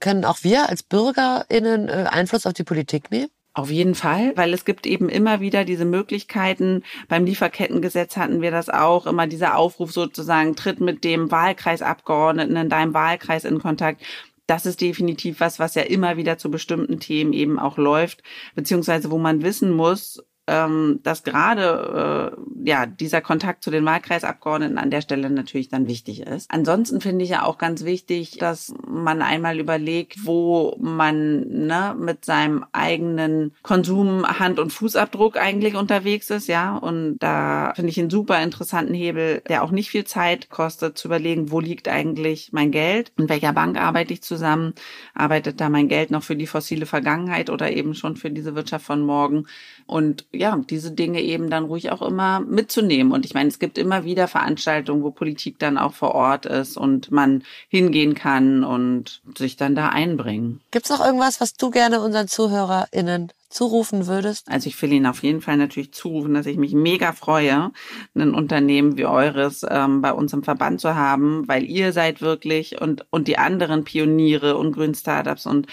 können 0.00 0.26
auch 0.26 0.38
wir 0.42 0.68
als 0.68 0.82
BürgerInnen 0.82 1.88
äh, 1.88 2.08
Einfluss 2.10 2.44
auf 2.44 2.52
die 2.52 2.64
Politik 2.64 3.10
nehmen? 3.10 3.30
Auf 3.54 3.70
jeden 3.70 3.94
Fall, 3.94 4.32
weil 4.36 4.54
es 4.54 4.64
gibt 4.64 4.86
eben 4.86 5.10
immer 5.10 5.40
wieder 5.40 5.64
diese 5.64 5.84
Möglichkeiten. 5.84 6.84
Beim 7.08 7.26
Lieferkettengesetz 7.26 8.16
hatten 8.16 8.40
wir 8.40 8.50
das 8.50 8.70
auch, 8.70 9.06
immer 9.06 9.26
dieser 9.26 9.56
Aufruf 9.56 9.92
sozusagen, 9.92 10.56
tritt 10.56 10.80
mit 10.80 11.04
dem 11.04 11.30
Wahlkreisabgeordneten 11.30 12.56
in 12.56 12.68
deinem 12.70 12.94
Wahlkreis 12.94 13.44
in 13.44 13.58
Kontakt 13.58 14.02
das 14.46 14.66
ist 14.66 14.80
definitiv 14.80 15.40
was, 15.40 15.58
was 15.58 15.74
ja 15.76 15.82
immer 15.82 16.16
wieder 16.16 16.36
zu 16.36 16.50
bestimmten 16.50 17.00
Themen 17.00 17.32
eben 17.32 17.58
auch 17.58 17.78
läuft, 17.78 18.22
beziehungsweise 18.54 19.10
wo 19.10 19.18
man 19.18 19.42
wissen 19.42 19.70
muss, 19.70 20.22
ähm, 20.48 20.98
dass 21.04 21.22
gerade 21.22 22.34
äh, 22.36 22.68
ja 22.68 22.86
dieser 22.86 23.20
Kontakt 23.20 23.62
zu 23.62 23.70
den 23.70 23.84
Wahlkreisabgeordneten 23.84 24.76
an 24.76 24.90
der 24.90 25.00
Stelle 25.00 25.30
natürlich 25.30 25.68
dann 25.68 25.86
wichtig 25.86 26.22
ist. 26.22 26.50
Ansonsten 26.50 27.00
finde 27.00 27.24
ich 27.24 27.30
ja 27.30 27.44
auch 27.44 27.58
ganz 27.58 27.84
wichtig, 27.84 28.38
dass 28.38 28.74
man 28.86 29.22
einmal 29.22 29.60
überlegt, 29.60 30.26
wo 30.26 30.76
man 30.80 31.46
ne, 31.48 31.94
mit 31.96 32.24
seinem 32.24 32.64
eigenen 32.72 33.54
Konsum 33.62 34.26
Hand- 34.26 34.58
und 34.58 34.72
Fußabdruck 34.72 35.36
eigentlich 35.36 35.76
unterwegs 35.76 36.28
ist, 36.30 36.48
ja. 36.48 36.76
Und 36.76 37.18
da 37.18 37.72
finde 37.76 37.90
ich 37.90 38.00
einen 38.00 38.10
super 38.10 38.42
interessanten 38.42 38.94
Hebel, 38.94 39.42
der 39.48 39.62
auch 39.62 39.70
nicht 39.70 39.90
viel 39.90 40.04
Zeit 40.04 40.50
kostet, 40.50 40.98
zu 40.98 41.06
überlegen, 41.06 41.52
wo 41.52 41.60
liegt 41.60 41.86
eigentlich 41.86 42.50
mein 42.52 42.72
Geld, 42.72 43.12
in 43.16 43.28
welcher 43.28 43.52
Bank 43.52 43.78
arbeite 43.78 44.12
ich 44.12 44.22
zusammen, 44.22 44.74
arbeitet 45.14 45.60
da 45.60 45.68
mein 45.68 45.88
Geld 45.88 46.10
noch 46.10 46.24
für 46.24 46.36
die 46.36 46.48
fossile 46.48 46.86
Vergangenheit 46.86 47.48
oder 47.48 47.70
eben 47.70 47.94
schon 47.94 48.16
für 48.16 48.30
diese 48.30 48.56
Wirtschaft 48.56 48.86
von 48.86 49.02
morgen 49.02 49.46
und 49.86 50.26
ja, 50.32 50.56
diese 50.68 50.92
Dinge 50.92 51.20
eben 51.20 51.50
dann 51.50 51.64
ruhig 51.64 51.90
auch 51.90 52.02
immer 52.02 52.40
mitzunehmen. 52.40 53.12
Und 53.12 53.24
ich 53.24 53.34
meine, 53.34 53.48
es 53.48 53.58
gibt 53.58 53.78
immer 53.78 54.04
wieder 54.04 54.28
Veranstaltungen, 54.28 55.02
wo 55.02 55.10
Politik 55.10 55.58
dann 55.58 55.78
auch 55.78 55.92
vor 55.92 56.14
Ort 56.14 56.46
ist 56.46 56.76
und 56.76 57.10
man 57.10 57.42
hingehen 57.68 58.14
kann 58.14 58.64
und 58.64 59.20
sich 59.36 59.56
dann 59.56 59.74
da 59.74 59.88
einbringen. 59.88 60.60
Gibt 60.70 60.86
es 60.86 60.90
noch 60.90 61.04
irgendwas, 61.04 61.40
was 61.40 61.54
du 61.54 61.70
gerne 61.70 62.00
unseren 62.00 62.28
ZuhörerInnen 62.28 63.32
zurufen 63.52 64.06
würdest? 64.06 64.48
Also 64.48 64.68
ich 64.68 64.80
will 64.80 64.92
Ihnen 64.92 65.06
auf 65.06 65.22
jeden 65.22 65.40
Fall 65.40 65.56
natürlich 65.56 65.92
zurufen, 65.92 66.34
dass 66.34 66.46
ich 66.46 66.56
mich 66.56 66.72
mega 66.72 67.12
freue, 67.12 67.70
ein 68.14 68.34
Unternehmen 68.34 68.96
wie 68.96 69.06
eures 69.06 69.64
ähm, 69.68 70.00
bei 70.00 70.12
uns 70.12 70.32
im 70.32 70.42
Verband 70.42 70.80
zu 70.80 70.94
haben, 70.94 71.46
weil 71.46 71.64
ihr 71.64 71.92
seid 71.92 72.20
wirklich 72.20 72.80
und, 72.80 73.06
und 73.10 73.28
die 73.28 73.38
anderen 73.38 73.84
Pioniere 73.84 74.56
und 74.56 74.72
Grün 74.72 74.94
Startups 74.94 75.46
und 75.46 75.66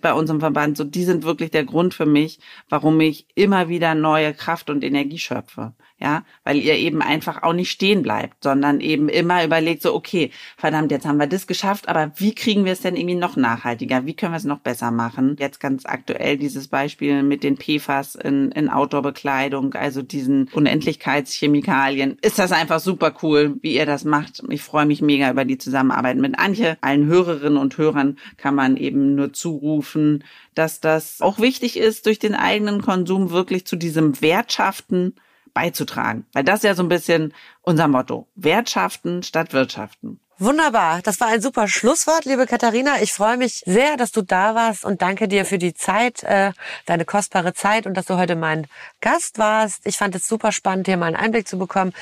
bei 0.00 0.12
unserem 0.12 0.40
Verband, 0.40 0.76
so 0.76 0.84
die 0.84 1.04
sind 1.04 1.24
wirklich 1.24 1.50
der 1.50 1.64
Grund 1.64 1.94
für 1.94 2.06
mich, 2.06 2.40
warum 2.68 3.00
ich 3.00 3.26
immer 3.34 3.68
wieder 3.68 3.94
neue 3.94 4.34
Kraft 4.34 4.68
und 4.68 4.82
Energie 4.82 5.18
schöpfe 5.18 5.74
ja, 5.98 6.24
weil 6.44 6.58
ihr 6.58 6.74
eben 6.74 7.00
einfach 7.00 7.42
auch 7.42 7.54
nicht 7.54 7.70
stehen 7.70 8.02
bleibt, 8.02 8.42
sondern 8.42 8.80
eben 8.80 9.08
immer 9.08 9.42
überlegt 9.44 9.80
so, 9.80 9.94
okay, 9.94 10.30
verdammt, 10.58 10.90
jetzt 10.90 11.06
haben 11.06 11.16
wir 11.16 11.26
das 11.26 11.46
geschafft, 11.46 11.88
aber 11.88 12.12
wie 12.16 12.34
kriegen 12.34 12.66
wir 12.66 12.72
es 12.72 12.80
denn 12.80 12.96
irgendwie 12.96 13.14
noch 13.14 13.36
nachhaltiger? 13.36 14.04
Wie 14.04 14.14
können 14.14 14.32
wir 14.32 14.36
es 14.36 14.44
noch 14.44 14.58
besser 14.58 14.90
machen? 14.90 15.36
Jetzt 15.38 15.58
ganz 15.58 15.86
aktuell 15.86 16.36
dieses 16.36 16.68
Beispiel 16.68 17.22
mit 17.22 17.42
den 17.42 17.56
PFAS 17.56 18.14
in, 18.14 18.50
in 18.52 18.68
Outdoor-Bekleidung, 18.68 19.72
also 19.72 20.02
diesen 20.02 20.48
Unendlichkeitschemikalien. 20.52 22.18
Ist 22.20 22.38
das 22.38 22.52
einfach 22.52 22.80
super 22.80 23.14
cool, 23.22 23.56
wie 23.62 23.74
ihr 23.74 23.86
das 23.86 24.04
macht. 24.04 24.42
Ich 24.50 24.62
freue 24.62 24.84
mich 24.84 25.00
mega 25.00 25.30
über 25.30 25.46
die 25.46 25.56
Zusammenarbeit 25.56 26.18
mit 26.18 26.38
Antje. 26.38 26.76
Allen 26.82 27.06
Hörerinnen 27.06 27.56
und 27.56 27.78
Hörern 27.78 28.18
kann 28.36 28.54
man 28.54 28.76
eben 28.76 29.14
nur 29.14 29.32
zurufen, 29.32 30.24
dass 30.54 30.80
das 30.80 31.22
auch 31.22 31.38
wichtig 31.38 31.78
ist, 31.78 32.04
durch 32.04 32.18
den 32.18 32.34
eigenen 32.34 32.82
Konsum 32.82 33.30
wirklich 33.30 33.66
zu 33.66 33.76
diesem 33.76 34.20
Wertschaften 34.20 35.14
beizutragen. 35.56 36.26
Weil 36.34 36.44
das 36.44 36.56
ist 36.56 36.64
ja 36.64 36.74
so 36.74 36.82
ein 36.82 36.90
bisschen 36.90 37.32
unser 37.62 37.88
Motto. 37.88 38.28
Wertschaften 38.34 39.22
statt 39.22 39.54
Wirtschaften. 39.54 40.20
Wunderbar. 40.38 41.00
Das 41.02 41.18
war 41.18 41.28
ein 41.28 41.40
super 41.40 41.66
Schlusswort, 41.66 42.26
liebe 42.26 42.44
Katharina. 42.44 43.00
Ich 43.00 43.14
freue 43.14 43.38
mich 43.38 43.62
sehr, 43.64 43.96
dass 43.96 44.12
du 44.12 44.20
da 44.20 44.54
warst 44.54 44.84
und 44.84 45.00
danke 45.00 45.28
dir 45.28 45.46
für 45.46 45.56
die 45.56 45.72
Zeit, 45.72 46.22
äh, 46.24 46.52
deine 46.84 47.06
kostbare 47.06 47.54
Zeit 47.54 47.86
und 47.86 47.94
dass 47.94 48.04
du 48.04 48.18
heute 48.18 48.36
mein 48.36 48.66
Gast 49.00 49.38
warst. 49.38 49.86
Ich 49.86 49.96
fand 49.96 50.14
es 50.14 50.28
super 50.28 50.52
spannend, 50.52 50.88
hier 50.88 50.98
mal 50.98 51.06
einen 51.06 51.16
Einblick 51.16 51.48
zu 51.48 51.56
bekommen, 51.56 51.94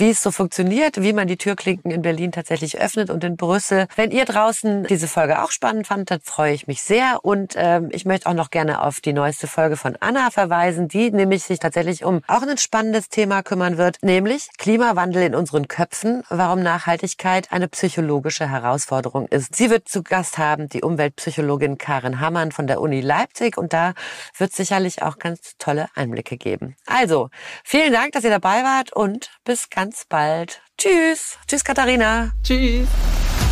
wie 0.00 0.10
es 0.10 0.22
so 0.22 0.30
funktioniert, 0.30 1.02
wie 1.02 1.12
man 1.12 1.28
die 1.28 1.36
Türklinken 1.36 1.90
in 1.90 2.00
Berlin 2.00 2.32
tatsächlich 2.32 2.80
öffnet 2.80 3.10
und 3.10 3.22
in 3.22 3.36
Brüssel. 3.36 3.86
Wenn 3.96 4.10
ihr 4.10 4.24
draußen 4.24 4.84
diese 4.84 5.06
Folge 5.06 5.42
auch 5.42 5.50
spannend 5.50 5.86
fandet, 5.86 6.24
freue 6.24 6.54
ich 6.54 6.66
mich 6.66 6.82
sehr. 6.82 7.18
Und 7.22 7.52
ähm, 7.56 7.90
ich 7.92 8.06
möchte 8.06 8.28
auch 8.28 8.34
noch 8.34 8.50
gerne 8.50 8.82
auf 8.82 9.00
die 9.00 9.12
neueste 9.12 9.46
Folge 9.46 9.76
von 9.76 9.96
Anna 10.00 10.30
verweisen, 10.30 10.88
die 10.88 11.10
nämlich 11.10 11.44
sich 11.44 11.58
tatsächlich 11.58 12.02
um 12.02 12.22
auch 12.26 12.42
ein 12.42 12.56
spannendes 12.56 13.10
Thema 13.10 13.42
kümmern 13.42 13.76
wird, 13.76 13.98
nämlich 14.02 14.48
Klimawandel 14.56 15.22
in 15.22 15.34
unseren 15.34 15.68
Köpfen, 15.68 16.22
warum 16.30 16.62
Nachhaltigkeit 16.62 17.52
eine 17.52 17.68
psychologische 17.68 18.48
Herausforderung 18.48 19.28
ist. 19.28 19.54
Sie 19.54 19.68
wird 19.68 19.88
zu 19.88 20.02
Gast 20.02 20.38
haben 20.38 20.70
die 20.70 20.82
Umweltpsychologin 20.82 21.76
Karin 21.76 22.20
Hammann 22.20 22.52
von 22.52 22.66
der 22.66 22.80
Uni 22.80 23.02
Leipzig 23.02 23.58
und 23.58 23.74
da 23.74 23.92
wird 24.38 24.52
sicherlich 24.52 25.02
auch 25.02 25.18
ganz 25.18 25.56
tolle 25.58 25.88
Einblicke 25.94 26.38
geben. 26.38 26.74
Also, 26.86 27.28
vielen 27.64 27.92
Dank, 27.92 28.12
dass 28.12 28.24
ihr 28.24 28.30
dabei 28.30 28.62
wart 28.64 28.94
und 28.94 29.30
bis 29.44 29.68
ganz 29.90 30.04
bald. 30.08 30.62
Tschüss. 30.78 31.36
Tschüss, 31.48 31.64
Katharina. 31.64 32.30
Tschüss. 32.44 32.86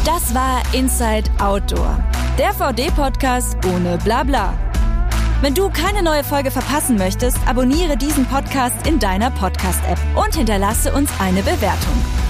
Das 0.04 0.32
war 0.32 0.62
Inside 0.72 1.28
Outdoor, 1.40 1.98
der 2.38 2.52
VD-Podcast 2.52 3.56
ohne 3.66 3.98
Blabla. 3.98 4.54
Wenn 5.40 5.54
du 5.54 5.68
keine 5.68 6.00
neue 6.00 6.22
Folge 6.22 6.52
verpassen 6.52 6.96
möchtest, 6.96 7.38
abonniere 7.44 7.96
diesen 7.96 8.24
Podcast 8.26 8.86
in 8.86 9.00
deiner 9.00 9.32
Podcast-App 9.32 9.98
und 10.14 10.36
hinterlasse 10.36 10.92
uns 10.92 11.10
eine 11.18 11.42
Bewertung. 11.42 12.27